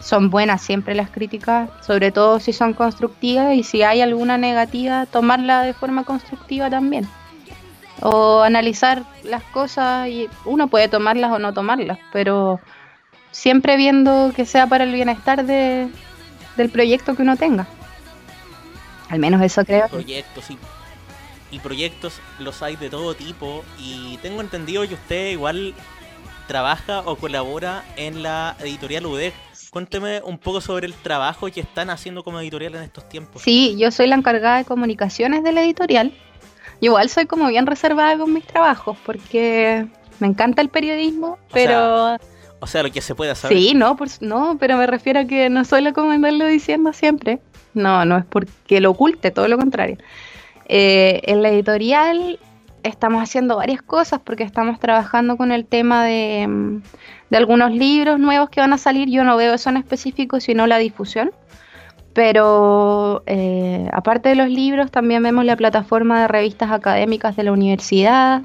[0.00, 5.06] Son buenas siempre las críticas, sobre todo si son constructivas y si hay alguna negativa,
[5.06, 7.08] tomarla de forma constructiva también
[8.02, 12.60] o analizar las cosas y uno puede tomarlas o no tomarlas, pero
[13.30, 15.88] siempre viendo que sea para el bienestar de,
[16.56, 17.66] del proyecto que uno tenga.
[19.08, 19.88] Al menos eso creo.
[19.88, 20.58] Proyectos y,
[21.50, 25.74] y proyectos los hay de todo tipo y tengo entendido que usted igual
[26.46, 29.34] trabaja o colabora en la editorial UDEC.
[29.70, 33.42] Cuénteme un poco sobre el trabajo que están haciendo como editorial en estos tiempos.
[33.42, 36.12] Sí, yo soy la encargada de comunicaciones de la editorial.
[36.80, 39.86] Yo igual soy como bien reservada con mis trabajos porque
[40.18, 42.16] me encanta el periodismo, pero
[42.60, 43.56] O sea, lo que se puede saber.
[43.56, 47.40] Sí, no, por, no, pero me refiero a que no suelo como andarlo diciendo siempre.
[47.74, 49.98] No, no es porque lo oculte, todo lo contrario.
[50.68, 52.38] Eh, en la editorial
[52.86, 56.82] estamos haciendo varias cosas porque estamos trabajando con el tema de, mm,
[57.30, 59.08] de algunos libros nuevos que van a salir.
[59.10, 61.30] Yo no veo eso en específico, sino la difusión.
[62.12, 67.52] Pero eh, aparte de los libros, también vemos la plataforma de revistas académicas de la
[67.52, 68.42] universidad.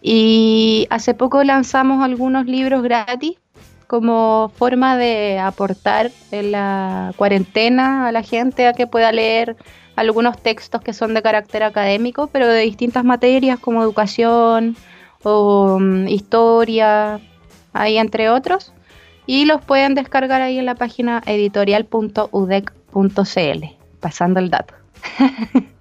[0.00, 3.38] Y hace poco lanzamos algunos libros gratis
[3.86, 9.56] como forma de aportar en la cuarentena a la gente a que pueda leer
[9.96, 14.76] algunos textos que son de carácter académico, pero de distintas materias como educación
[15.22, 17.20] o mm, historia,
[17.72, 18.72] ahí entre otros.
[19.26, 23.64] Y los pueden descargar ahí en la página editorial.udec.cl,
[24.00, 24.74] pasando el dato.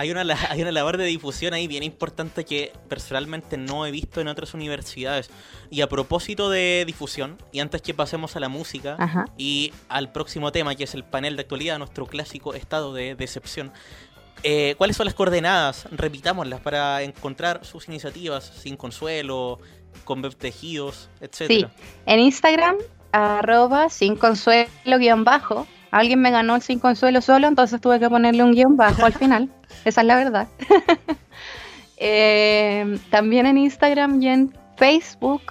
[0.00, 4.22] Hay una, hay una labor de difusión ahí bien importante que personalmente no he visto
[4.22, 5.30] en otras universidades.
[5.68, 9.26] Y a propósito de difusión, y antes que pasemos a la música Ajá.
[9.36, 13.72] y al próximo tema, que es el panel de actualidad, nuestro clásico estado de decepción,
[14.42, 15.86] eh, ¿cuáles son las coordenadas?
[15.90, 19.58] Repitámoslas para encontrar sus iniciativas sin consuelo,
[20.04, 21.72] con tejidos, Sí, etcétera.
[22.06, 22.76] en Instagram,
[23.12, 25.66] arroba sin consuelo guion bajo.
[25.90, 29.12] Alguien me ganó el sin consuelo solo, entonces tuve que ponerle un guion bajo al
[29.12, 29.48] final.
[29.84, 30.48] Esa es la verdad.
[32.02, 35.42] Eh, también en Instagram y en Facebook,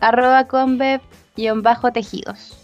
[0.00, 1.02] arroba conbev
[1.36, 2.56] guion bajo tejidos.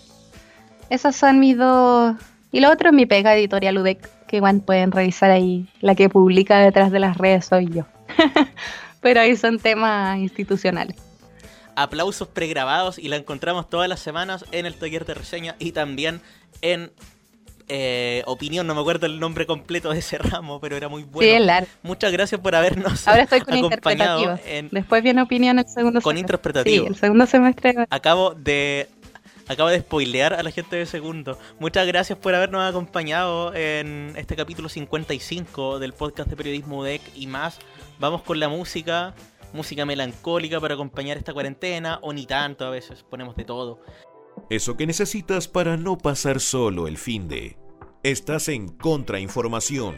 [0.88, 2.16] Esos son mis dos.
[2.52, 5.68] Y lo otro es mi pega editorial UDEC, que igual pueden revisar ahí.
[5.82, 7.84] La que publica detrás de las redes soy yo.
[9.02, 10.96] Pero ahí son temas institucionales.
[11.74, 16.22] aplausos pregrabados y la encontramos todas las semanas en el taller de reseña y también
[16.62, 16.92] en
[17.68, 21.54] eh, opinión, no me acuerdo el nombre completo de ese ramo, pero era muy bueno.
[21.60, 21.66] Sí.
[21.82, 26.12] Muchas gracias por habernos Ahora estoy con acompañado en Después viene opinión el segundo Con
[26.14, 26.20] semestre.
[26.20, 26.84] interpretativo.
[26.84, 27.74] Sí, el segundo semestre.
[27.90, 28.88] acabo de
[29.48, 31.38] acabo de spoilear a la gente de segundo.
[31.58, 37.26] Muchas gracias por habernos acompañado en este capítulo 55 del podcast de periodismo UDEC y
[37.26, 37.58] más.
[37.98, 39.14] Vamos con la música,
[39.52, 43.80] música melancólica para acompañar esta cuarentena o ni tanto a veces, ponemos de todo.
[44.50, 47.56] Eso que necesitas para no pasar solo el fin de.
[48.02, 49.96] Estás en Contrainformación.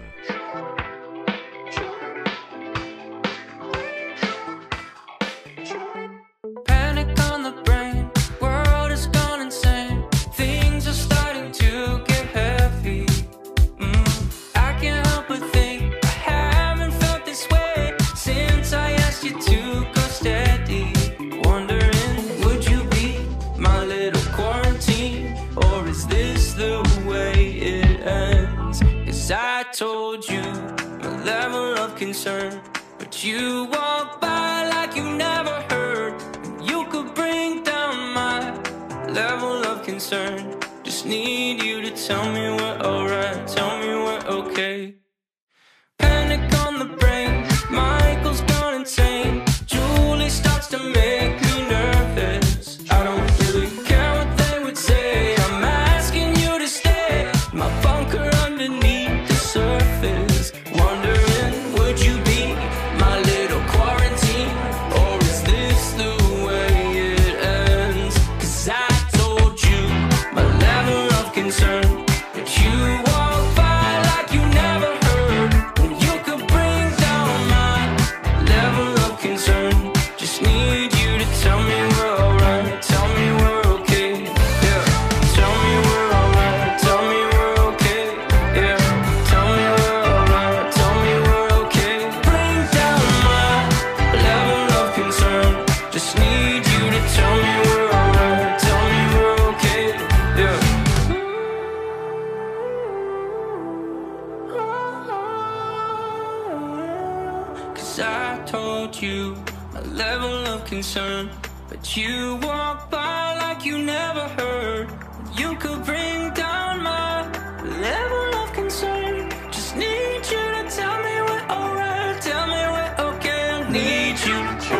[123.71, 124.78] 你去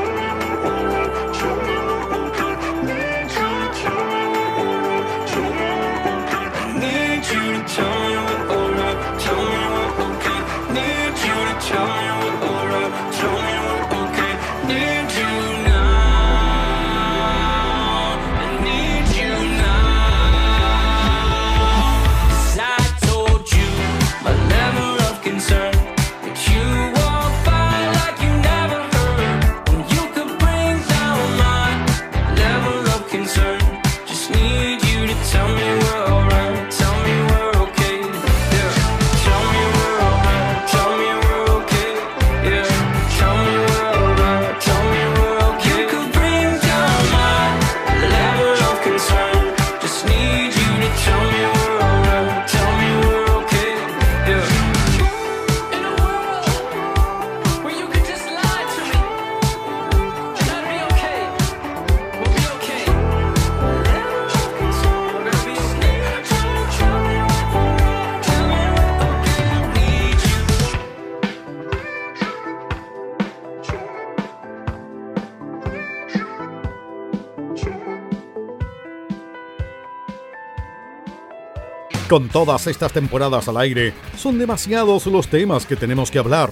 [82.09, 86.51] Con todas estas temporadas al aire, son demasiados los temas que tenemos que hablar.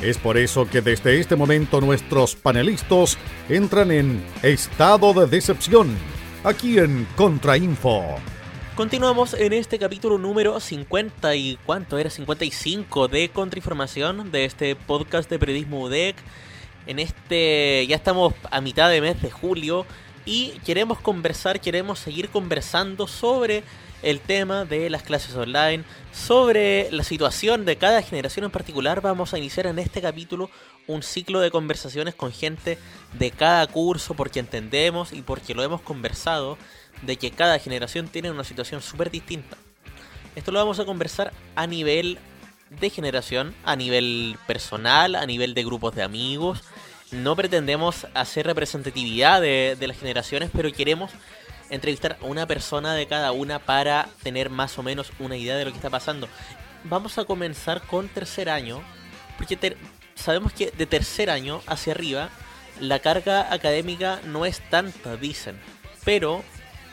[0.00, 5.96] Es por eso que desde este momento nuestros panelistas entran en estado de decepción,
[6.44, 8.04] aquí en Contrainfo.
[8.76, 15.28] Continuamos en este capítulo número 50 y cuánto era 55 de Contrainformación de este podcast
[15.28, 16.14] de periodismo UDEC.
[16.86, 19.84] En este ya estamos a mitad de mes de julio
[20.24, 23.64] y queremos conversar, queremos seguir conversando sobre
[24.02, 29.00] el tema de las clases online, sobre la situación de cada generación en particular.
[29.00, 30.50] Vamos a iniciar en este capítulo
[30.86, 32.78] un ciclo de conversaciones con gente
[33.18, 36.58] de cada curso porque entendemos y porque lo hemos conversado
[37.02, 39.56] de que cada generación tiene una situación súper distinta.
[40.34, 42.18] Esto lo vamos a conversar a nivel
[42.80, 46.62] de generación, a nivel personal, a nivel de grupos de amigos.
[47.10, 51.10] No pretendemos hacer representatividad de, de las generaciones, pero queremos
[51.72, 55.64] entrevistar a una persona de cada una para tener más o menos una idea de
[55.64, 56.28] lo que está pasando.
[56.84, 58.80] Vamos a comenzar con tercer año,
[59.36, 59.76] porque ter-
[60.14, 62.28] sabemos que de tercer año hacia arriba
[62.80, 65.58] la carga académica no es tanta, dicen.
[66.04, 66.42] Pero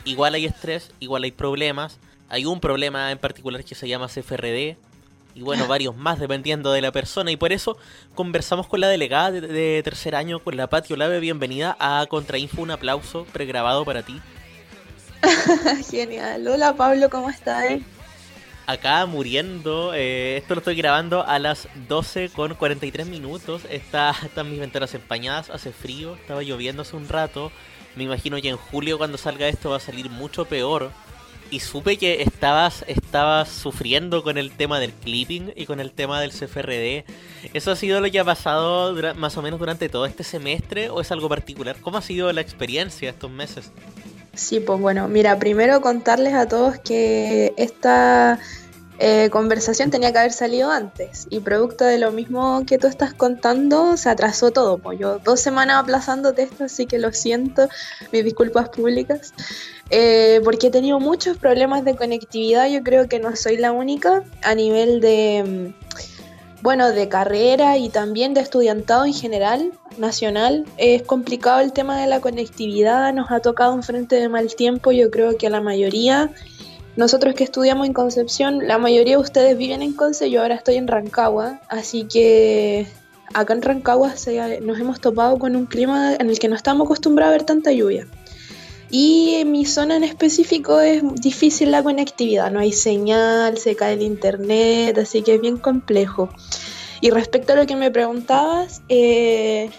[0.04, 1.98] igual hay estrés, igual hay problemas.
[2.28, 4.76] Hay un problema en particular que se llama CFRD.
[5.34, 7.30] Y bueno, varios más dependiendo de la persona.
[7.32, 7.76] Y por eso
[8.14, 11.18] conversamos con la delegada de, de tercer año, con la Pati Olave.
[11.18, 12.62] Bienvenida a Contrainfo.
[12.62, 14.20] Un aplauso pregrabado para ti.
[15.90, 16.46] Genial.
[16.46, 17.80] Hola Pablo, ¿cómo estás?
[18.70, 19.92] acá muriendo.
[19.94, 23.62] eh, esto lo estoy grabando a las 12 con 43 minutos.
[23.68, 27.50] Está, están mis ventanas empañadas, hace frío, estaba lloviendo hace un rato.
[27.96, 30.90] Me imagino que en julio cuando salga esto va a salir mucho peor.
[31.50, 36.20] Y supe que estabas, estabas sufriendo con el tema del clipping y con el tema
[36.20, 37.04] del CFRD.
[37.52, 41.00] ¿Eso ha sido lo que ha pasado más o menos durante todo este semestre o
[41.00, 41.74] es algo particular?
[41.80, 43.72] ¿Cómo ha sido la experiencia estos meses?
[44.34, 48.38] Sí, pues bueno, mira, primero contarles a todos que esta,
[49.02, 51.26] eh, conversación tenía que haber salido antes.
[51.30, 54.76] Y producto de lo mismo que tú estás contando, se atrasó todo.
[54.76, 57.66] Pues yo dos semanas aplazándote esto, así que lo siento,
[58.12, 59.32] mis disculpas públicas.
[59.88, 64.22] Eh, porque he tenido muchos problemas de conectividad, yo creo que no soy la única
[64.42, 65.90] a nivel de, mm,
[66.62, 70.66] bueno, de carrera y también de estudiantado en general, nacional.
[70.76, 74.92] Es complicado el tema de la conectividad, nos ha tocado un frente de mal tiempo,
[74.92, 76.30] yo creo que a la mayoría
[76.96, 80.74] nosotros que estudiamos en Concepción, la mayoría de ustedes viven en Conce, yo ahora estoy
[80.76, 82.86] en Rancagua, así que
[83.32, 86.84] acá en Rancagua se- nos hemos topado con un clima en el que no estamos
[86.86, 88.06] acostumbrados a ver tanta lluvia.
[88.90, 93.94] Y en mi zona en específico es difícil la conectividad, no hay señal, se cae
[93.94, 96.28] el internet, así que es bien complejo.
[97.00, 99.70] Y respecto a lo que me preguntabas, eh,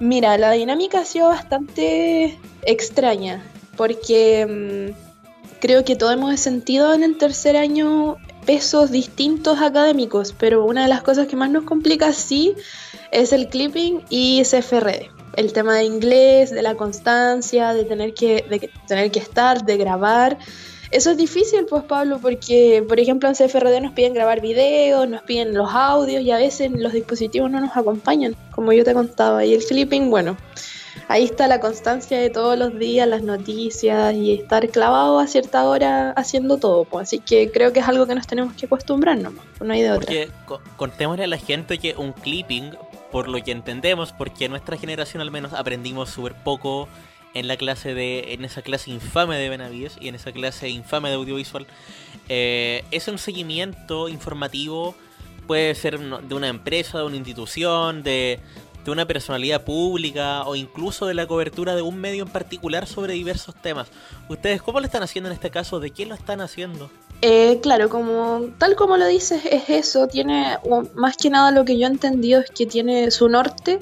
[0.00, 3.42] mira, la dinámica ha sido bastante extraña,
[3.76, 10.64] porque mm, creo que todos hemos sentido en el tercer año pesos distintos académicos, pero
[10.64, 12.54] una de las cosas que más nos complica sí
[13.12, 15.17] es el clipping y CFRD.
[15.38, 19.76] El tema de inglés, de la constancia, de tener que, de tener que estar, de
[19.76, 20.36] grabar.
[20.90, 25.22] Eso es difícil, pues Pablo, porque, por ejemplo, en CFRD nos piden grabar videos, nos
[25.22, 29.44] piden los audios y a veces los dispositivos no nos acompañan, como yo te contaba.
[29.44, 30.36] Y el clipping, bueno,
[31.06, 35.68] ahí está la constancia de todos los días, las noticias y estar clavado a cierta
[35.68, 36.84] hora haciendo todo.
[36.84, 37.04] Pues.
[37.08, 39.92] Así que creo que es algo que nos tenemos que acostumbrar nomás, no hay de
[39.92, 40.14] otra.
[40.76, 42.72] Contémosle a la gente que un clipping,
[43.10, 46.88] por lo que entendemos, porque nuestra generación al menos aprendimos súper poco
[47.34, 51.08] en la clase de, en esa clase infame de Benavides y en esa clase infame
[51.08, 51.66] de audiovisual,
[52.28, 54.94] eh, es un seguimiento informativo,
[55.46, 58.40] puede ser de una empresa, de una institución, de,
[58.84, 63.14] de una personalidad pública o incluso de la cobertura de un medio en particular sobre
[63.14, 63.88] diversos temas.
[64.28, 65.80] ¿Ustedes cómo lo están haciendo en este caso?
[65.80, 66.90] ¿De qué lo están haciendo?
[67.20, 70.06] Eh, claro, como tal como lo dices, es eso.
[70.06, 70.56] Tiene,
[70.94, 73.80] más que nada lo que yo he entendido es que tiene su norte,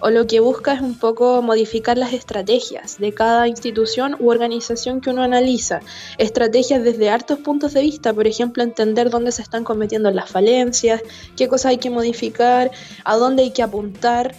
[0.00, 5.00] o lo que busca es un poco modificar las estrategias de cada institución u organización
[5.00, 5.80] que uno analiza.
[6.16, 11.02] Estrategias desde hartos puntos de vista, por ejemplo, entender dónde se están cometiendo las falencias,
[11.36, 12.70] qué cosas hay que modificar,
[13.04, 14.34] a dónde hay que apuntar.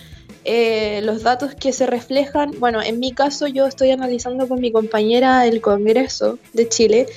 [0.45, 4.71] eh, los datos que se reflejan, bueno, en mi caso yo estoy analizando con mi
[4.71, 7.07] compañera el Congreso de Chile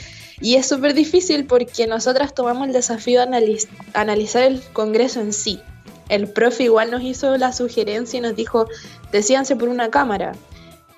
[0.41, 5.33] y es súper difícil porque nosotras tomamos el desafío de analiz- analizar el Congreso en
[5.33, 5.61] sí.
[6.09, 8.67] El profe igual nos hizo la sugerencia y nos dijo,
[9.13, 10.33] decíanse por una cámara,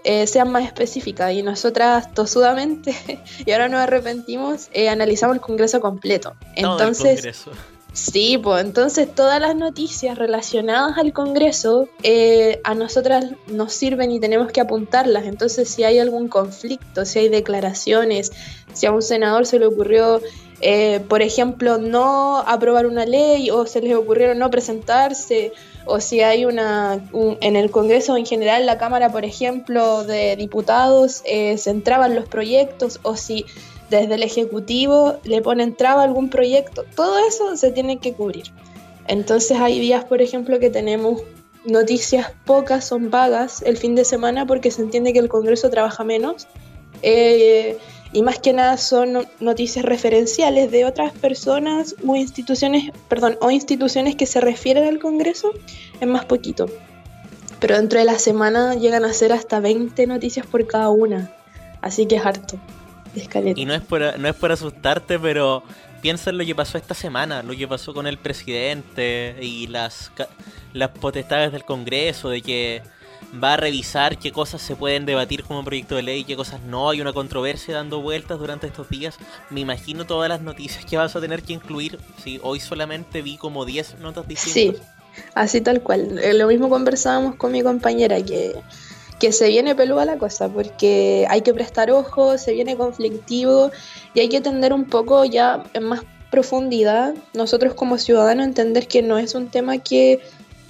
[0.03, 1.33] eh, sean más específicas.
[1.33, 2.95] Y nosotras tosudamente,
[3.47, 6.31] y ahora nos arrepentimos, eh, analizamos el Congreso completo.
[6.31, 7.51] Todo el Entonces, Congreso.
[7.95, 14.19] Sí, pues entonces todas las noticias relacionadas al Congreso eh, a nosotras nos sirven y
[14.19, 15.27] tenemos que apuntarlas.
[15.27, 18.33] Entonces si hay algún conflicto, si hay declaraciones,
[18.73, 20.21] si a un senador se le ocurrió,
[20.61, 25.53] eh, por ejemplo, no aprobar una ley o se les ocurrieron no presentarse,
[25.87, 30.35] o si hay una, un- en el Congreso en general, la Cámara, por ejemplo, de
[30.35, 33.45] Diputados, eh, se entraban los proyectos, o si
[34.01, 38.45] desde el Ejecutivo le ponen traba algún proyecto, todo eso se tiene que cubrir.
[39.07, 41.23] Entonces hay días, por ejemplo, que tenemos
[41.67, 46.05] noticias pocas, son vagas el fin de semana porque se entiende que el Congreso trabaja
[46.05, 46.47] menos.
[47.03, 47.77] eh,
[48.13, 53.51] y más que nada son no- noticias referenciales de otras personas o instituciones, perdón, o
[53.51, 55.51] instituciones que se refieren al Congreso,
[56.01, 56.67] es más poquito.
[57.59, 61.33] Pero dentro de la semana llegan a ser hasta 20 noticias por cada una.
[61.83, 62.57] Así que es harto.
[63.15, 63.61] Escaleta.
[63.61, 65.63] Y no es por, no es por asustarte, pero
[66.01, 70.11] piensa en lo que pasó esta semana, lo que pasó con el presidente y las,
[70.73, 72.83] las potestades del Congreso, de que
[73.43, 76.61] va a revisar qué cosas se pueden debatir como proyecto de ley y qué cosas
[76.63, 76.91] no.
[76.91, 79.19] Hay una controversia dando vueltas durante estos días.
[79.51, 81.99] Me imagino todas las noticias que vas a tener que incluir.
[82.23, 84.87] Sí, hoy solamente vi como 10 notas Sí, distintas.
[85.35, 86.19] así tal cual.
[86.19, 88.65] Eh, Lo mismo conversábamos con mi compañera, que,
[89.25, 93.71] que se viene peluda la cosa, porque hay que prestar ojo, se viene conflictivo
[94.13, 99.01] y hay que entender un poco ya en más profundidad, nosotros como ciudadanos entender que
[99.01, 100.21] no es un tema que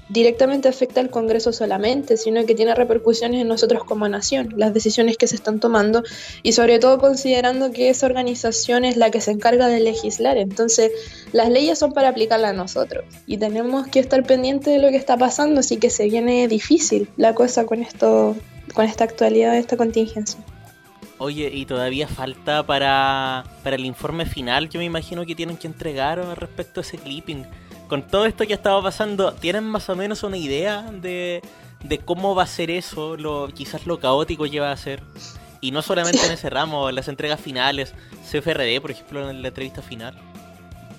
[0.09, 5.17] directamente afecta al Congreso solamente, sino que tiene repercusiones en nosotros como nación, las decisiones
[5.17, 6.03] que se están tomando
[6.43, 10.37] y sobre todo considerando que esa organización es la que se encarga de legislar.
[10.37, 10.93] Entonces,
[11.33, 14.97] las leyes son para aplicarlas a nosotros y tenemos que estar pendientes de lo que
[14.97, 18.37] está pasando, así que se viene difícil la cosa con esto,
[18.75, 20.39] con esta actualidad, esta contingencia.
[21.19, 25.69] Oye, y todavía falta para, para el informe final, yo me imagino que tienen que
[25.69, 27.47] entregar respecto a ese clipping.
[27.89, 31.43] Con todo esto que ha estado pasando, ¿tienen más o menos una idea de,
[31.83, 33.17] de cómo va a ser eso?
[33.17, 35.03] Lo, quizás lo caótico que va a ser.
[35.61, 37.95] Y no solamente en ese ramo, en las entregas finales,
[38.31, 40.15] CFRD, por ejemplo, en la entrevista final.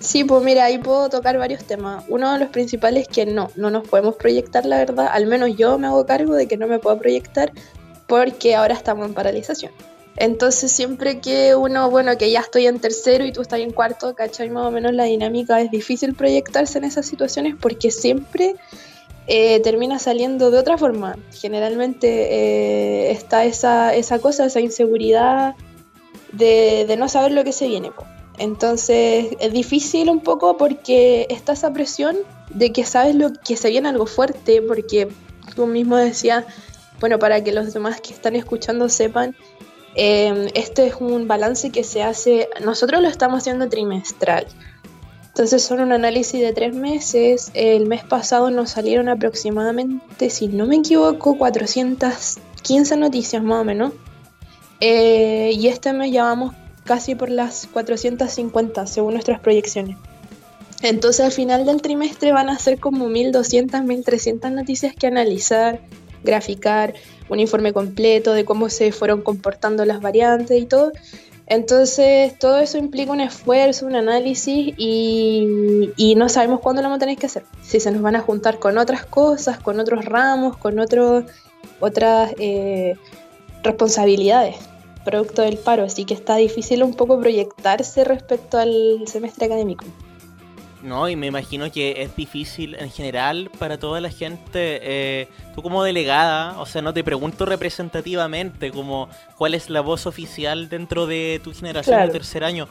[0.00, 2.04] Sí, pues mira, ahí puedo tocar varios temas.
[2.08, 5.08] Uno de los principales es que no, no nos podemos proyectar, la verdad.
[5.10, 7.52] Al menos yo me hago cargo de que no me puedo proyectar
[8.06, 9.72] porque ahora estamos en paralización.
[10.16, 14.14] Entonces siempre que uno, bueno, que ya estoy en tercero y tú estás en cuarto,
[14.14, 14.48] ¿cachai?
[14.48, 18.56] Más o menos la dinámica es difícil proyectarse en esas situaciones porque siempre
[19.26, 21.16] eh, termina saliendo de otra forma.
[21.32, 25.54] Generalmente eh, está esa, esa cosa, esa inseguridad
[26.32, 27.90] de, no saber lo que se viene.
[28.38, 32.16] Entonces es difícil un poco porque está esa presión
[32.50, 35.08] de que sabes lo que se viene algo fuerte, porque
[35.54, 36.44] tú mismo decías,
[37.00, 39.34] bueno, para que los demás que están escuchando sepan,
[39.96, 44.46] eh, este es un balance que se hace, nosotros lo estamos haciendo trimestral.
[45.28, 47.50] Entonces son un análisis de tres meses.
[47.52, 53.92] El mes pasado nos salieron aproximadamente, si no me equivoco, 415 noticias más o menos.
[54.80, 59.96] Eh, y este mes ya vamos casi por las 450 según nuestras proyecciones.
[60.82, 65.80] Entonces al final del trimestre van a ser como 1200, 1300 noticias que analizar,
[66.22, 66.94] graficar,
[67.28, 70.92] un informe completo de cómo se fueron comportando las variantes y todo.
[71.46, 77.00] Entonces todo eso implica un esfuerzo, un análisis y, no sabemos cuándo lo vamos a
[77.00, 77.44] tener que hacer.
[77.62, 81.24] Si se nos van a juntar con otras cosas, con otros ramos, con otros
[81.80, 82.96] otras eh,
[83.62, 84.56] responsabilidades
[85.06, 89.84] producto del paro, así que está difícil un poco proyectarse respecto al semestre académico.
[90.86, 94.78] No, y me imagino que es difícil en general para toda la gente.
[94.82, 100.06] eh, tú como delegada, o sea, no te pregunto representativamente como cuál es la voz
[100.06, 102.06] oficial dentro de tu generación Claro.
[102.12, 102.68] de tercer año,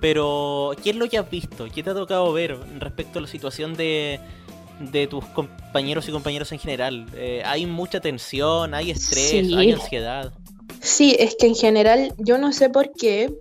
[0.00, 1.66] pero ¿qué es lo que has visto?
[1.74, 4.18] ¿Qué te ha tocado ver respecto a la situación de,
[4.80, 7.06] de tus compañeros y compañeras en general?
[7.14, 8.72] Eh, ¿Hay mucha tensión?
[8.74, 9.28] ¿Hay estrés?
[9.46, 9.54] Sí.
[9.54, 10.32] ¿Hay ansiedad?
[10.80, 13.32] Sí, es que en general yo no sé por qué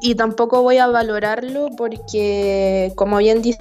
[0.00, 3.58] y tampoco voy a valorarlo porque, como bien dice,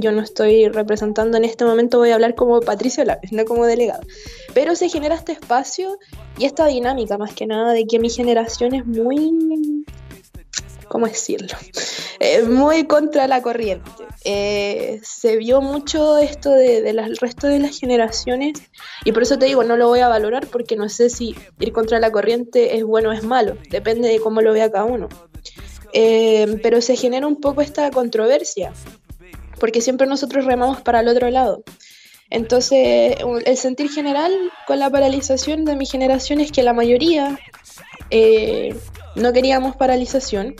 [0.00, 3.66] yo no estoy representando en este momento, voy a hablar como Patricio López, no como
[3.66, 4.02] delegado.
[4.54, 5.98] Pero se genera este espacio
[6.38, 9.84] y esta dinámica más que nada de que mi generación es muy...
[10.88, 11.56] ¿Cómo decirlo?
[12.20, 13.90] Eh, muy contra la corriente.
[14.24, 18.60] Eh, se vio mucho esto de, de resto de las generaciones
[19.04, 21.72] y por eso te digo, no lo voy a valorar porque no sé si ir
[21.72, 25.08] contra la corriente es bueno o es malo, depende de cómo lo vea cada uno.
[25.92, 28.72] Eh, pero se genera un poco esta controversia,
[29.58, 31.62] porque siempre nosotros remamos para el otro lado.
[32.30, 33.16] Entonces,
[33.46, 34.32] el sentir general
[34.66, 37.38] con la paralización de mi generación es que la mayoría
[38.10, 38.74] eh,
[39.14, 40.54] no queríamos paralización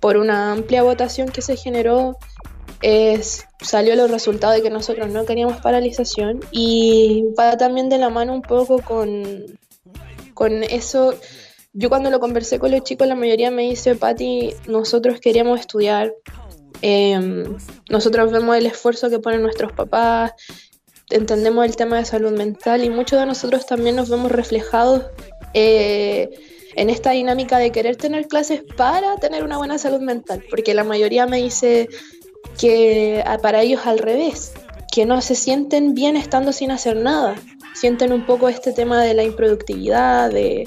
[0.00, 2.16] por una amplia votación que se generó.
[2.82, 8.08] es- salió los resultados de que nosotros no queríamos paralización y va también de la
[8.08, 9.44] mano un poco con,
[10.32, 11.14] con eso.
[11.74, 16.14] Yo cuando lo conversé con los chicos, la mayoría me dice, Patti, nosotros queríamos estudiar,
[16.80, 17.54] em,
[17.90, 20.32] nosotros vemos el esfuerzo que ponen nuestros papás,
[21.10, 25.04] entendemos el tema de salud mental y muchos de nosotros también nos vemos reflejados
[25.52, 26.30] eh,
[26.74, 30.84] en esta dinámica de querer tener clases para tener una buena salud mental, porque la
[30.84, 31.88] mayoría me dice
[32.58, 34.52] que ah, para ellos al revés,
[34.92, 37.36] que no se sienten bien estando sin hacer nada,
[37.74, 40.64] sienten un poco este tema de la improductividad, de,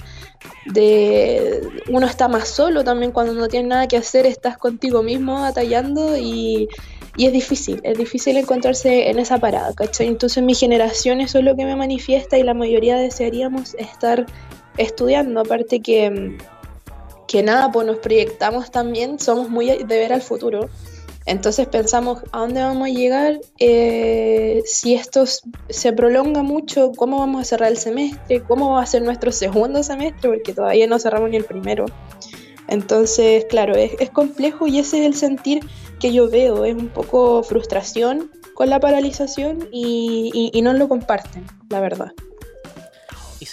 [1.89, 6.17] uno está más solo también cuando no tienes nada que hacer, estás contigo mismo batallando
[6.17, 6.67] y,
[7.17, 10.07] y es difícil, es difícil encontrarse en esa parada, ¿cachai?
[10.07, 14.25] Entonces mi generación eso es lo que me manifiesta y la mayoría desearíamos estar
[14.77, 16.37] estudiando, aparte que,
[17.27, 20.69] que nada, pues nos proyectamos también, somos muy de ver al futuro.
[21.25, 25.23] Entonces pensamos a dónde vamos a llegar, eh, si esto
[25.69, 29.83] se prolonga mucho, cómo vamos a cerrar el semestre, cómo va a ser nuestro segundo
[29.83, 31.85] semestre, porque todavía no cerramos ni el primero.
[32.67, 35.61] Entonces, claro, es, es complejo y ese es el sentir
[35.99, 41.79] que yo veo, es un poco frustración con la paralización y no lo comparten, la
[41.79, 42.11] verdad.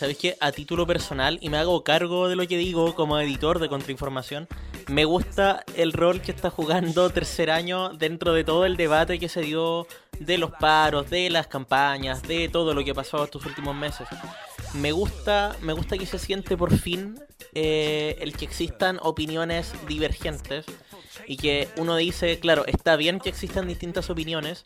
[0.01, 3.20] Y sabéis que a título personal, y me hago cargo de lo que digo como
[3.20, 4.48] editor de Contrainformación,
[4.88, 9.28] me gusta el rol que está jugando tercer año dentro de todo el debate que
[9.28, 9.86] se dio
[10.18, 14.09] de los paros, de las campañas, de todo lo que ha pasado estos últimos meses.
[14.72, 17.20] Me gusta, me gusta que se siente por fin
[17.53, 20.64] eh, el que existan opiniones divergentes
[21.26, 24.64] y que uno dice, claro, está bien que existan distintas opiniones,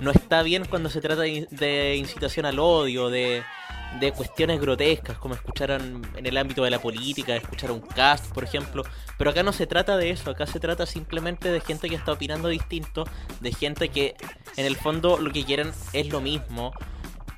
[0.00, 3.42] no está bien cuando se trata de incitación al odio, de,
[3.98, 8.44] de cuestiones grotescas, como escucharon en el ámbito de la política, escuchar un cast, por
[8.44, 8.84] ejemplo.
[9.18, 12.12] Pero acá no se trata de eso, acá se trata simplemente de gente que está
[12.12, 13.04] opinando distinto,
[13.40, 14.14] de gente que
[14.56, 16.72] en el fondo lo que quieren es lo mismo.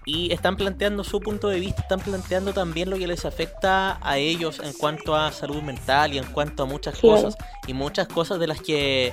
[0.05, 4.19] Y están planteando su punto de vista, están planteando también lo que les afecta a
[4.19, 7.37] ellos en cuanto a salud mental y en cuanto a muchas cosas.
[7.69, 9.13] Y muchas cosas de las que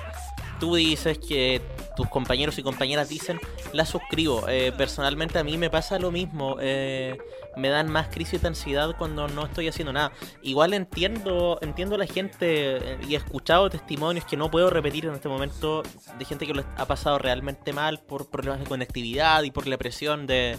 [0.60, 1.62] tú dices, que
[1.96, 3.40] tus compañeros y compañeras dicen,
[3.74, 4.46] la suscribo.
[4.48, 6.58] Eh, personalmente a mí me pasa lo mismo.
[6.60, 7.18] eh,
[7.60, 10.12] me dan más crisis de ansiedad cuando no estoy haciendo nada.
[10.42, 15.06] Igual entiendo, entiendo a la gente eh, y he escuchado testimonios que no puedo repetir
[15.06, 15.84] en este momento
[16.18, 19.78] de gente que lo ha pasado realmente mal por problemas de conectividad y por la
[19.78, 20.58] presión de,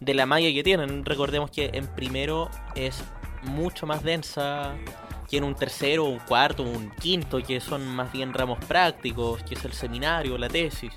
[0.00, 1.04] la malla que tienen.
[1.04, 3.02] Recordemos que en primero es
[3.42, 4.74] mucho más densa
[5.36, 9.64] en un tercero, un cuarto, un quinto, que son más bien ramos prácticos, que es
[9.64, 10.92] el seminario, la tesis.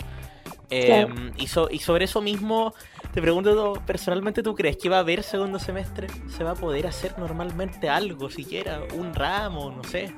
[0.69, 1.13] Eh, Claro.
[1.37, 2.73] y, so- y sobre eso mismo,
[3.13, 6.07] te pregunto, personalmente, ¿tú crees que va a haber segundo semestre?
[6.35, 8.81] ¿Se va a poder hacer normalmente algo, siquiera?
[8.97, 9.69] ¿Un ramo?
[9.71, 10.11] No sé.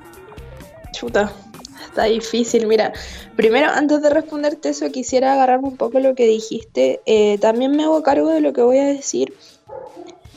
[0.92, 1.30] Chuta,
[1.84, 2.66] está difícil.
[2.66, 2.92] Mira,
[3.34, 7.00] primero, antes de responderte eso, quisiera agarrarme un poco lo que dijiste.
[7.04, 9.34] Eh, también me hago cargo de lo que voy a decir.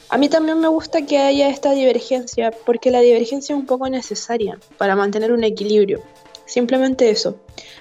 [0.10, 3.88] A mí también me gusta que haya esta divergencia, porque la divergencia es un poco
[3.90, 6.02] necesaria para mantener un equilibrio.
[6.46, 7.40] Simplemente eso.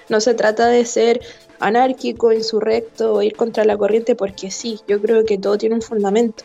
[0.09, 1.21] No se trata de ser
[1.59, 5.81] anárquico, insurrecto o ir contra la corriente, porque sí, yo creo que todo tiene un
[5.81, 6.43] fundamento.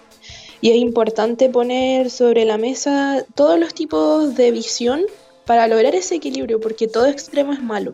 [0.62, 5.02] Y es importante poner sobre la mesa todos los tipos de visión
[5.44, 7.92] para lograr ese equilibrio, porque todo extremo es malo.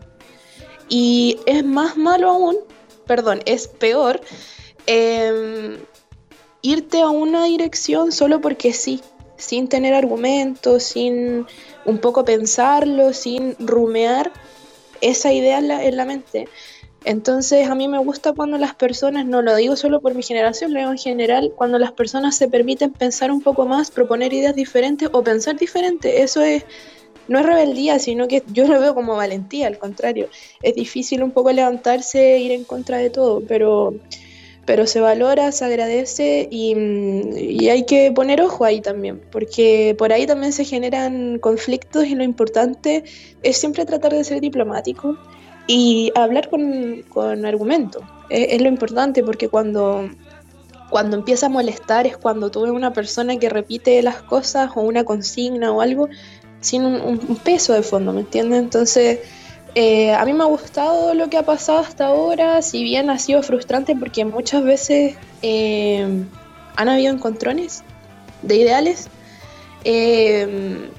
[0.88, 2.58] Y es más malo aún,
[3.06, 4.20] perdón, es peor
[4.86, 5.76] em,
[6.62, 9.00] irte a una dirección solo porque sí,
[9.36, 11.46] sin tener argumentos, sin
[11.84, 14.32] un poco pensarlo, sin rumear
[15.00, 16.48] esa idea en la, en la mente.
[17.04, 20.74] Entonces a mí me gusta cuando las personas, no lo digo solo por mi generación,
[20.74, 24.54] lo digo en general, cuando las personas se permiten pensar un poco más, proponer ideas
[24.54, 26.22] diferentes o pensar diferente.
[26.22, 26.64] Eso es,
[27.26, 30.28] no es rebeldía, sino que yo lo veo como valentía, al contrario.
[30.62, 33.94] Es difícil un poco levantarse e ir en contra de todo, pero,
[34.70, 36.76] pero se valora, se agradece y,
[37.36, 42.14] y hay que poner ojo ahí también, porque por ahí también se generan conflictos y
[42.14, 43.02] lo importante
[43.42, 45.16] es siempre tratar de ser diplomático
[45.66, 47.98] y hablar con, con argumento.
[48.28, 50.08] Es, es lo importante porque cuando,
[50.88, 54.82] cuando empieza a molestar es cuando tú ves una persona que repite las cosas o
[54.82, 56.08] una consigna o algo
[56.60, 58.60] sin un- un peso de fondo, ¿me entiendes?
[58.60, 59.18] Entonces,
[59.74, 63.18] eh, a mí me ha gustado lo que ha pasado hasta ahora, si bien ha
[63.18, 66.06] sido frustrante porque muchas veces eh,
[66.76, 67.82] han habido encontrones
[68.42, 69.08] de ideales.
[69.84, 70.90] eh,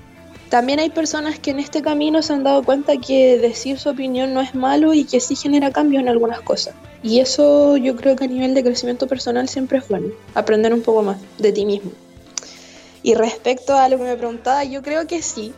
[0.51, 4.33] también hay personas que en este camino se han dado cuenta que decir su opinión
[4.33, 6.75] no es malo y que sí genera cambios en algunas cosas.
[7.01, 10.81] Y eso yo creo que a nivel de crecimiento personal siempre es bueno, aprender un
[10.81, 11.91] poco más de ti mismo.
[13.01, 15.53] Y respecto a lo que me preguntaba, yo creo que sí.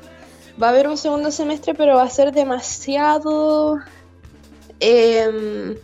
[0.62, 3.80] Va a haber un segundo semestre, pero va a ser demasiado...
[4.80, 5.76] em,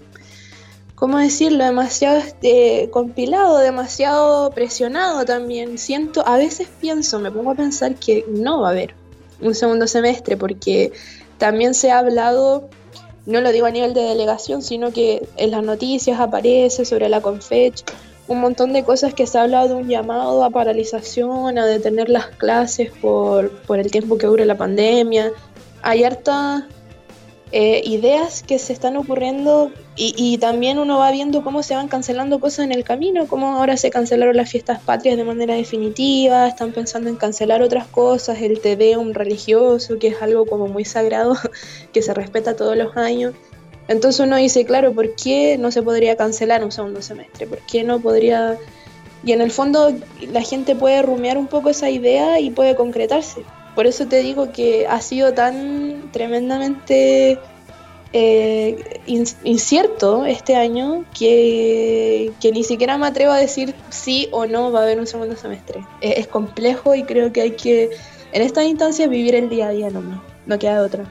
[0.95, 1.63] ¿Cómo decirlo?
[1.63, 5.78] Demasiado este, compilado, demasiado presionado también.
[5.78, 8.95] Siento, a veces pienso, me pongo a pensar que no va a haber
[9.39, 10.91] un segundo semestre, porque
[11.38, 12.70] también se ha hablado,
[13.26, 17.22] no lo digo a nivel de delegación, sino que en las noticias aparece sobre la
[17.22, 17.82] Confech,
[18.30, 22.09] un montón de cosas que se ha hablado de un llamado a paralización, a detener
[22.09, 25.32] las clases por, por el tiempo que dure la pandemia.
[25.82, 26.63] Hay hartas
[27.51, 32.39] eh, ideas que se están ocurriendo y, también uno va viendo cómo se van cancelando
[32.39, 36.71] cosas en el camino, como ahora se cancelaron las fiestas patrias de manera definitiva, están
[36.71, 41.36] pensando en cancelar otras cosas, el Tedeum religioso, que es algo como muy sagrado,
[41.91, 43.34] que se respeta todos los años.
[43.89, 47.45] Entonces uno dice, claro, ¿por qué no se podría cancelar un segundo semestre?
[47.45, 48.57] ¿Por qué no podría...?
[49.21, 49.93] Y en el fondo
[50.31, 53.41] la gente puede rumiar un poco esa idea y puede concretarse.
[53.75, 57.37] Por eso te digo que ha sido tan tremendamente
[58.13, 64.45] eh, in- incierto este año que, que ni siquiera me atrevo a decir sí o
[64.45, 65.81] no va a haber un segundo semestre.
[65.99, 67.89] Es, es complejo y creo que hay que,
[68.31, 70.21] en estas instancias, vivir el día a día nomás.
[70.45, 71.05] No queda de otra.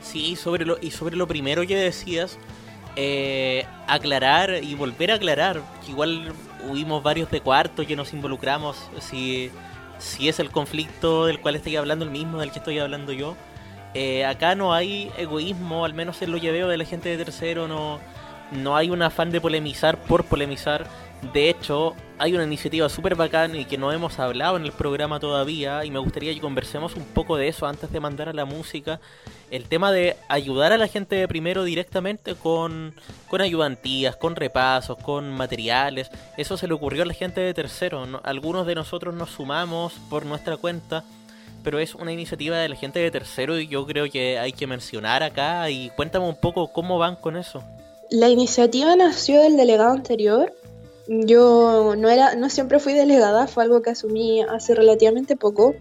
[0.00, 2.38] Sí, sobre lo, y sobre lo primero que decías,
[2.96, 6.32] eh, aclarar y volver a aclarar, igual
[6.68, 9.50] hubimos varios de cuarto que nos involucramos, si,
[9.98, 13.36] si es el conflicto del cual estoy hablando el mismo del que estoy hablando yo.
[13.94, 17.68] Eh, acá no hay egoísmo, al menos en lo que de la gente de tercero,
[17.68, 17.98] no,
[18.52, 20.86] no hay un afán de polemizar por polemizar.
[21.32, 25.20] De hecho, hay una iniciativa súper bacán y que no hemos hablado en el programa
[25.20, 28.44] todavía y me gustaría que conversemos un poco de eso antes de mandar a la
[28.44, 29.00] música.
[29.50, 32.94] El tema de ayudar a la gente de primero directamente con,
[33.28, 36.10] con ayudantías, con repasos, con materiales.
[36.36, 38.06] Eso se le ocurrió a la gente de tercero.
[38.06, 38.20] ¿no?
[38.24, 41.04] Algunos de nosotros nos sumamos por nuestra cuenta,
[41.64, 44.66] pero es una iniciativa de la gente de tercero y yo creo que hay que
[44.66, 47.62] mencionar acá y cuéntame un poco cómo van con eso.
[48.10, 50.54] La iniciativa nació del delegado anterior.
[51.08, 55.74] Yo no era, no siempre fui delegada, fue algo que asumí hace relativamente poco.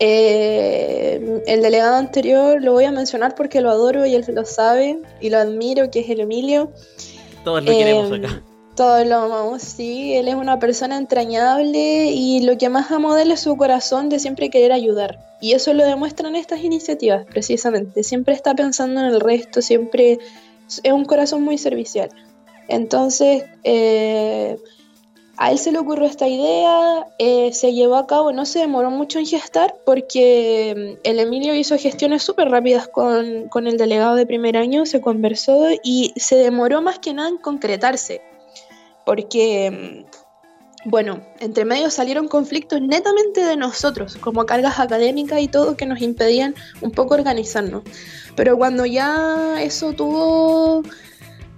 [0.00, 5.00] Eh, el delegado anterior lo voy a mencionar porque lo adoro y él lo sabe
[5.20, 6.72] y lo admiro, que es el Emilio.
[7.44, 8.42] Todos lo queremos Em, acá.
[8.74, 10.14] Todos lo amamos, sí.
[10.14, 14.08] Él es una persona entrañable y lo que más amo de él es su corazón
[14.08, 15.20] de siempre querer ayudar.
[15.40, 18.02] Y eso lo demuestran estas iniciativas, precisamente.
[18.02, 20.18] Siempre está pensando en el resto, siempre
[20.82, 22.08] es un corazón muy servicial.
[22.68, 24.58] Entonces, eh,
[25.36, 28.90] a él se le ocurrió esta idea, eh, se llevó a cabo, no se demoró
[28.90, 34.14] mucho en gestar porque mm, el Emilio hizo gestiones súper rápidas con, con el delegado
[34.14, 38.22] de primer año, se conversó y se demoró más que nada en concretarse
[39.04, 45.76] porque, mm, bueno, entre medio salieron conflictos netamente de nosotros, como cargas académicas y todo
[45.76, 47.82] que nos impedían un poco organizarnos.
[48.36, 50.82] Pero cuando ya eso tuvo,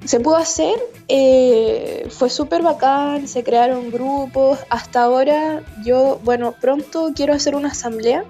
[0.05, 0.75] se pudo hacer,
[1.09, 4.59] eh, fue súper bacán, se crearon grupos.
[4.71, 8.25] Hasta ahora yo, bueno, pronto quiero hacer una asamblea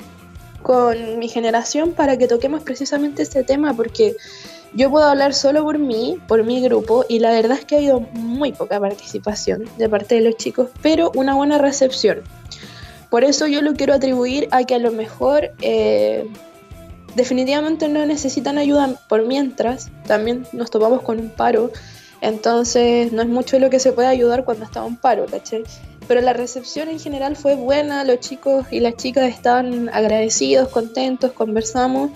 [0.62, 4.16] con mi generación para que toquemos precisamente este tema porque
[4.72, 7.79] yo puedo hablar solo por mí, por mi grupo, y la verdad es que ha
[7.79, 12.22] habido muy poca participación de parte de los chicos, pero una buena recepción.
[13.09, 16.27] Por eso yo lo quiero atribuir a que a lo mejor eh,
[17.15, 21.71] definitivamente no necesitan ayuda por mientras, también nos topamos con un paro,
[22.21, 25.65] entonces no es mucho lo que se puede ayudar cuando está un paro, ¿cachai?
[26.09, 31.33] Pero la recepción en general fue buena, los chicos y las chicas estaban agradecidos, contentos,
[31.33, 32.11] conversamos.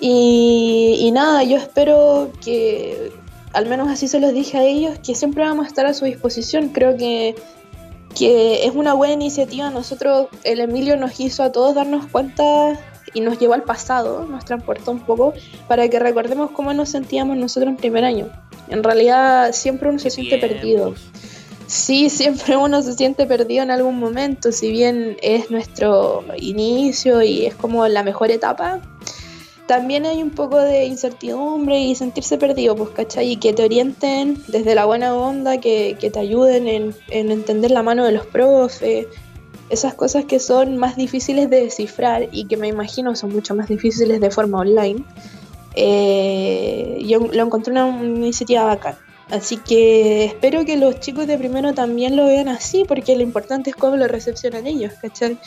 [0.00, 3.12] Y, y nada, yo espero que,
[3.52, 6.04] al menos así se los dije a ellos, que siempre vamos a estar a su
[6.04, 6.68] disposición.
[6.68, 7.34] Creo que,
[8.14, 9.70] que es una buena iniciativa.
[9.70, 12.78] Nosotros, el Emilio nos hizo a todos darnos cuenta
[13.14, 15.34] y nos llevó al pasado, nos transportó un poco,
[15.68, 18.28] para que recordemos cómo nos sentíamos nosotros en primer año.
[18.68, 20.94] En realidad siempre uno se siente perdido.
[21.66, 27.46] Sí, siempre uno se siente perdido en algún momento, si bien es nuestro inicio y
[27.46, 28.80] es como la mejor etapa,
[29.66, 33.32] también hay un poco de incertidumbre y sentirse perdido, pues, ¿cachai?
[33.32, 37.72] Y que te orienten desde la buena onda, que, que te ayuden en, en entender
[37.72, 39.08] la mano de los profes,
[39.68, 43.68] esas cosas que son más difíciles de descifrar y que me imagino son mucho más
[43.68, 45.04] difíciles de forma online.
[45.74, 48.96] Eh, yo lo encontré una, una iniciativa bacán.
[49.30, 53.70] Así que espero que los chicos de primero también lo vean así, porque lo importante
[53.70, 55.38] es cómo lo recepcionan ellos, ¿cachai?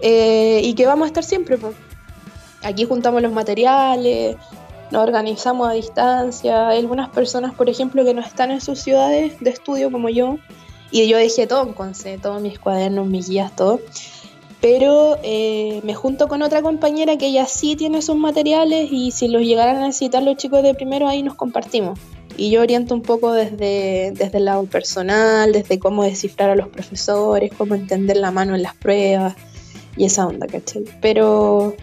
[0.00, 1.58] Eh, y que vamos a estar siempre.
[2.62, 4.36] Aquí juntamos los materiales,
[4.90, 6.68] nos organizamos a distancia.
[6.68, 10.38] Hay algunas personas, por ejemplo, que no están en sus ciudades de estudio como yo,
[10.90, 13.80] y yo dejé todo en Conce, todos mis cuadernos, mis guías, todo.
[14.60, 19.28] Pero eh, me junto con otra compañera que ella sí tiene sus materiales y si
[19.28, 21.98] los llegaran a necesitar los chicos de primero, ahí nos compartimos.
[22.36, 26.68] Y yo oriento un poco desde, desde el lado personal, desde cómo descifrar a los
[26.68, 29.36] profesores, cómo entender la mano en las pruebas
[29.96, 30.84] y esa onda, ¿cachai?
[31.00, 31.76] Pero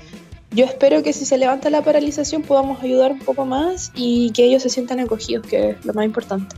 [0.51, 4.45] yo espero que si se levanta la paralización podamos ayudar un poco más y que
[4.45, 6.55] ellos se sientan acogidos, que es lo más importante.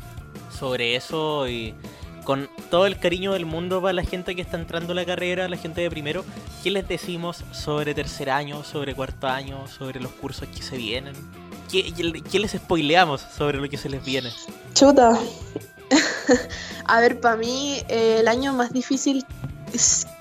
[0.51, 1.73] Sobre eso y
[2.27, 5.47] con todo el cariño del mundo para la gente que está entrando a la carrera,
[5.47, 6.25] la gente de primero,
[6.61, 11.13] ¿qué les decimos sobre tercer año, sobre cuarto año, sobre los cursos que se vienen?
[11.71, 11.93] ¿Qué,
[12.37, 14.29] les spoileamos sobre lo que se les viene?
[14.73, 15.17] Chuta.
[16.85, 19.25] A ver, para mí eh, el año más difícil,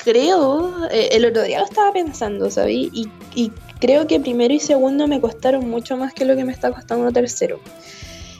[0.05, 2.89] creo, eh, el otro día lo estaba pensando, ¿sabí?
[2.93, 3.51] Y, y
[3.81, 7.11] creo que primero y segundo me costaron mucho más que lo que me está costando
[7.11, 7.61] tercero.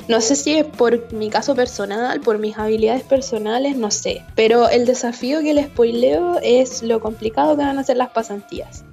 [0.09, 4.23] No sé si es por mi caso personal, por mis habilidades personales, no sé.
[4.37, 8.85] Pero el desafío que les spoileo es lo complicado que van a ser las pasantías.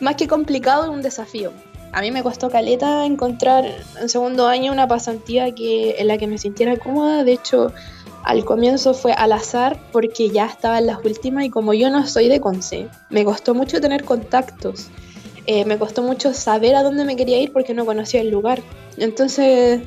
[0.00, 1.52] Más que complicado, es un desafío.
[1.92, 3.64] A mí me costó caleta encontrar
[3.98, 7.24] en segundo año una pasantía que, en la que me sintiera cómoda.
[7.24, 7.72] De hecho,
[8.22, 12.06] al comienzo fue al azar porque ya estaba en las últimas y como yo no
[12.06, 14.88] soy de Conce, me costó mucho tener contactos.
[15.46, 18.60] Eh, me costó mucho saber a dónde me quería ir porque no conocía el lugar.
[18.98, 19.80] Entonces,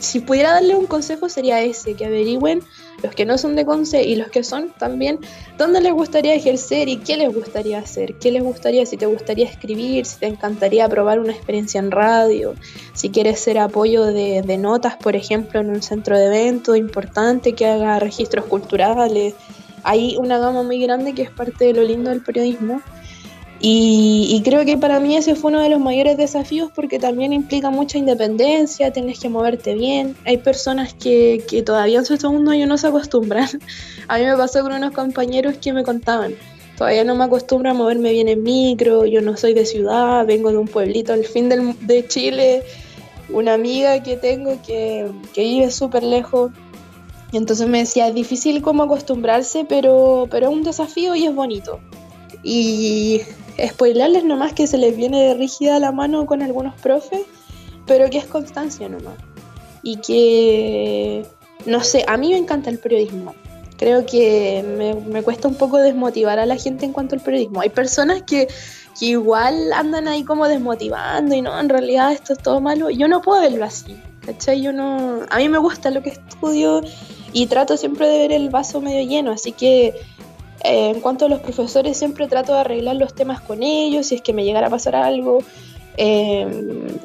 [0.00, 2.62] si pudiera darle un consejo sería ese, que averigüen
[3.02, 5.20] los que no son de Conce y los que son también,
[5.56, 9.46] dónde les gustaría ejercer y qué les gustaría hacer, qué les gustaría, si te gustaría
[9.46, 12.54] escribir, si te encantaría probar una experiencia en radio,
[12.94, 17.52] si quieres ser apoyo de, de notas, por ejemplo, en un centro de eventos importante
[17.52, 19.34] que haga registros culturales.
[19.84, 22.82] Hay una gama muy grande que es parte de lo lindo del periodismo.
[23.60, 27.32] Y, y creo que para mí ese fue uno de los mayores desafíos porque también
[27.32, 30.16] implica mucha independencia, tienes que moverte bien.
[30.24, 33.48] Hay personas que, que todavía en su segundo año no se acostumbran.
[34.08, 36.34] A mí me pasó con unos compañeros que me contaban,
[36.78, 40.50] todavía no me acostumbro a moverme bien en micro, yo no soy de ciudad, vengo
[40.50, 42.62] de un pueblito al fin del, de Chile,
[43.30, 46.52] una amiga que tengo que, que vive súper lejos.
[47.32, 51.80] Entonces me decía, es difícil como acostumbrarse, pero, pero es un desafío y es bonito.
[52.42, 53.22] Y
[53.66, 57.22] spoilarles nomás que se les viene rígida la mano con algunos profes,
[57.86, 59.14] pero que es constancia nomás.
[59.82, 61.26] Y que,
[61.66, 63.34] no sé, a mí me encanta el periodismo.
[63.76, 67.60] Creo que me, me cuesta un poco desmotivar a la gente en cuanto al periodismo.
[67.60, 68.48] Hay personas que,
[68.98, 72.90] que igual andan ahí como desmotivando y no, en realidad esto es todo malo.
[72.90, 73.96] Yo no puedo verlo así,
[74.26, 74.60] ¿cachai?
[74.60, 75.20] Yo no...
[75.30, 76.82] A mí me gusta lo que estudio
[77.32, 79.94] y trato siempre de ver el vaso medio lleno, así que
[80.64, 84.16] eh, en cuanto a los profesores siempre trato de arreglar los temas con ellos si
[84.16, 85.38] es que me llegara a pasar algo.
[86.00, 86.46] Eh,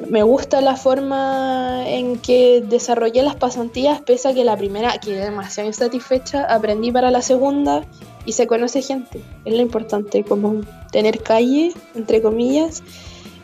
[0.08, 5.16] me gusta la forma en que desarrollé las pasantías, pese a que la primera, que
[5.16, 7.84] demasiado insatisfecha, aprendí para la segunda
[8.24, 9.20] y se conoce gente.
[9.44, 10.60] Es lo importante, como
[10.92, 12.84] tener calle, entre comillas,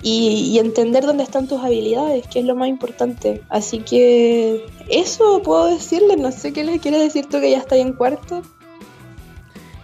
[0.02, 3.42] y, entender dónde están tus habilidades, que es lo más importante.
[3.48, 7.76] Así que eso puedo decirle, no sé qué le quieres decir tú que ya está
[7.76, 8.42] en cuarto.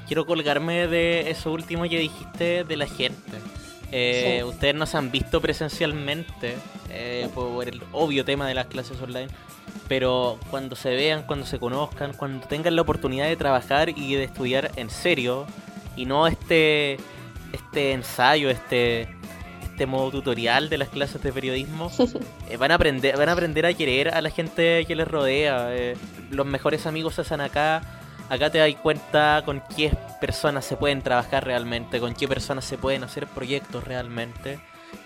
[0.06, 3.38] Quiero colgarme de eso último que dijiste de la gente.
[3.92, 4.44] Eh, Sí.
[4.44, 6.56] Ustedes nos han visto presencialmente
[6.90, 9.28] eh, por el obvio tema de las clases online,
[9.88, 14.24] pero cuando se vean, cuando se conozcan, cuando tengan la oportunidad de trabajar y de
[14.24, 15.46] estudiar en serio,
[15.96, 16.98] y no este,
[17.52, 19.08] este ensayo, este,
[19.62, 21.90] este modo tutorial de las clases de periodismo,
[22.50, 25.68] eh, van, a aprender, van a aprender a querer a la gente que les rodea.
[25.74, 25.96] eh,
[26.30, 27.82] los mejores amigos se hacen acá.
[28.28, 32.76] Acá te das cuenta con qué personas se pueden trabajar realmente, con qué personas se
[32.76, 34.58] pueden hacer proyectos realmente.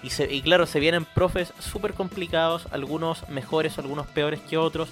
[0.03, 4.89] Y, se- y claro, se vienen profes súper complicados, algunos mejores, algunos peores que otros.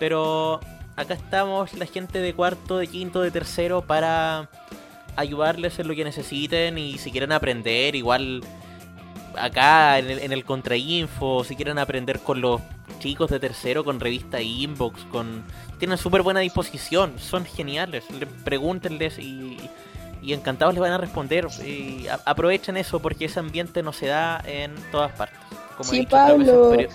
[0.00, 0.58] Pero
[0.96, 4.48] acá estamos la gente de cuarto, de quinto, de tercero para
[5.14, 8.42] ayudarles en lo que necesiten y si quieren aprender, igual
[9.38, 12.60] acá en el, en el Contrainfo, si quieren aprender con los
[12.98, 15.42] chicos de tercero, con revista Inbox, con
[15.78, 19.58] tienen súper buena disposición, son geniales, le- pregúntenles y,
[20.22, 21.48] y encantados les van a responder.
[21.66, 25.38] Y a- aprovechen eso porque ese ambiente no se da en todas partes.
[25.76, 26.88] Como he Sí, dicho otras veces, Pablo.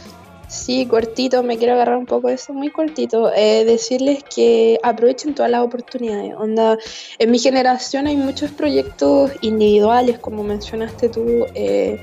[0.47, 3.33] Sí, cortito, me quiero agarrar un poco de eso, muy cortito.
[3.35, 6.33] Eh, decirles que aprovechen todas las oportunidades.
[6.35, 6.77] Onda,
[7.19, 11.45] en mi generación hay muchos proyectos individuales, como mencionaste tú.
[11.53, 12.01] eh,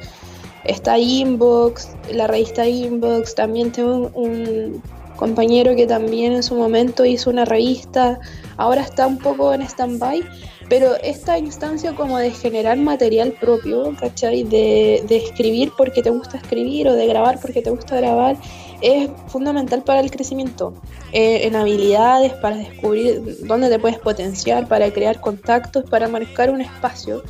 [0.64, 3.34] está Inbox, la revista Inbox.
[3.34, 4.82] También tengo un
[5.16, 8.18] compañero que también en su momento hizo una revista.
[8.59, 10.22] Ahora está un poco en stand-by.
[10.69, 14.45] Pero esta instancia como de generar material propio, ¿cachai?
[14.45, 18.37] De, escribir porque te gusta escribir o de grabar porque te gusta grabar,
[18.81, 20.75] es fundamental para el crecimiento.
[21.12, 26.61] Eh, en habilidades, para descubrir dónde te puedes potenciar, para crear contactos, para marcar un
[26.61, 27.23] espacio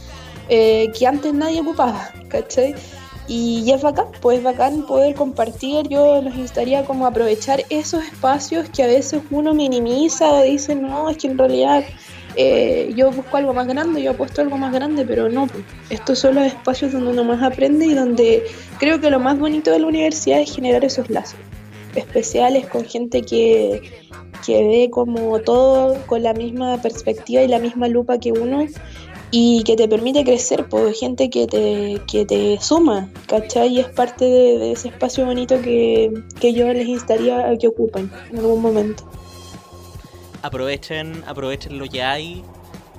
[0.48, 2.74] eh, que antes nadie ocupaba, ¿cachai?
[3.26, 5.88] Y es bacán, pues es bacán poder compartir.
[5.88, 10.74] Yo los instaría como a aprovechar esos espacios que a veces uno minimiza o dice,
[10.74, 11.84] no, es que en realidad
[12.36, 15.48] eh, yo busco algo más grande, yo apuesto algo más grande, pero no,
[15.90, 18.44] estos son los espacios donde uno más aprende y donde
[18.78, 21.38] creo que lo más bonito de la universidad es generar esos lazos
[21.94, 23.82] especiales con gente que,
[24.44, 28.66] que ve como todo con la misma perspectiva y la misma lupa que uno
[29.30, 33.68] y que te permite crecer, pues gente que te, que te suma, ¿cachai?
[33.74, 37.66] Y es parte de, de ese espacio bonito que, que yo les instaría a que
[37.66, 39.04] ocupen en algún momento.
[40.44, 42.44] Aprovechen, aprovechen lo que hay.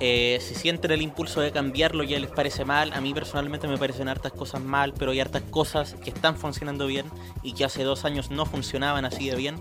[0.00, 3.78] Eh, si sienten el impulso de cambiarlo ya les parece mal, a mí personalmente me
[3.78, 7.06] parecen hartas cosas mal, pero hay hartas cosas que están funcionando bien
[7.42, 9.56] y que hace dos años no funcionaban así de bien.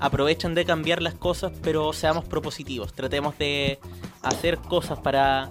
[0.00, 2.94] Aprovechen de cambiar las cosas, pero seamos propositivos.
[2.94, 3.78] Tratemos de
[4.22, 5.50] hacer cosas para,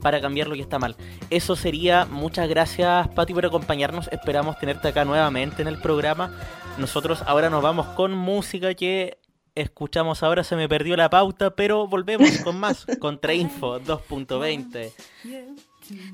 [0.00, 0.96] para cambiar lo que está mal.
[1.30, 2.04] Eso sería.
[2.04, 4.08] Muchas gracias, Pati, por acompañarnos.
[4.12, 6.38] Esperamos tenerte acá nuevamente en el programa.
[6.78, 9.18] Nosotros ahora nos vamos con música que
[9.54, 10.44] escuchamos ahora.
[10.44, 12.86] Se me perdió la pauta, pero volvemos con más.
[12.98, 14.92] Contrainfo 2.20.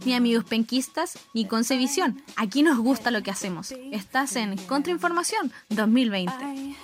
[0.05, 2.23] Ni amigos penquistas, ni Concevisión.
[2.37, 3.73] Aquí nos gusta lo que hacemos.
[3.93, 6.77] Estás en Contrainformación 2020.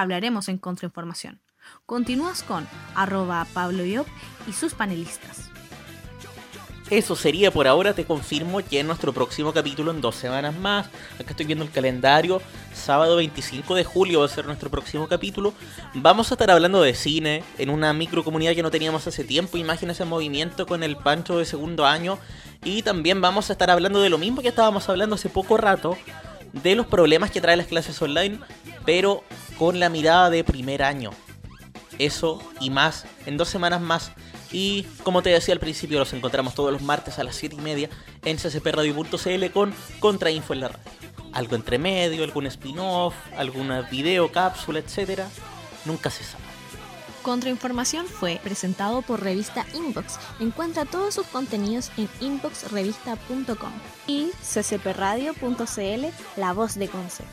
[0.00, 1.40] Hablaremos en contrainformación.
[1.86, 4.06] Continúas con arroba Pablo Iop
[4.46, 5.50] y sus panelistas.
[6.88, 10.86] Eso sería por ahora, te confirmo que en nuestro próximo capítulo, en dos semanas más,
[11.18, 12.40] acá estoy viendo el calendario,
[12.72, 15.52] sábado 25 de julio va a ser nuestro próximo capítulo,
[15.94, 20.04] vamos a estar hablando de cine en una microcomunidad que no teníamos hace tiempo, imagínense
[20.04, 22.20] ese movimiento con el Pancho de segundo año,
[22.62, 25.98] y también vamos a estar hablando de lo mismo que estábamos hablando hace poco rato,
[26.62, 28.38] de los problemas que trae las clases online,
[28.84, 29.22] pero
[29.58, 31.10] con la mirada de primer año.
[31.98, 34.12] Eso y más en dos semanas más.
[34.52, 37.60] Y como te decía al principio, los encontramos todos los martes a las 7 y
[37.60, 37.90] media
[38.24, 40.90] en ccpradio.cl con Contrainfo en la radio.
[41.32, 45.28] Algo entre medio, algún spin-off, alguna video, cápsula, etcétera.
[45.84, 46.45] Nunca se sabe.
[47.26, 50.16] Contrainformación fue presentado por Revista Inbox.
[50.38, 53.72] Encuentra todos sus contenidos en inboxrevista.com
[54.06, 56.06] y ccpradio.cl,
[56.36, 57.24] la voz de Conce.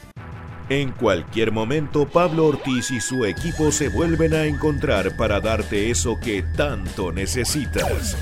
[0.69, 6.19] En cualquier momento, Pablo Ortiz y su equipo se vuelven a encontrar para darte eso
[6.19, 8.17] que tanto necesitas.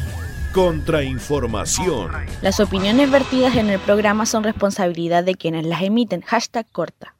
[0.52, 2.12] Contrainformación.
[2.42, 6.20] Las opiniones vertidas en el programa son responsabilidad de quienes las emiten.
[6.20, 7.16] Hashtag corta.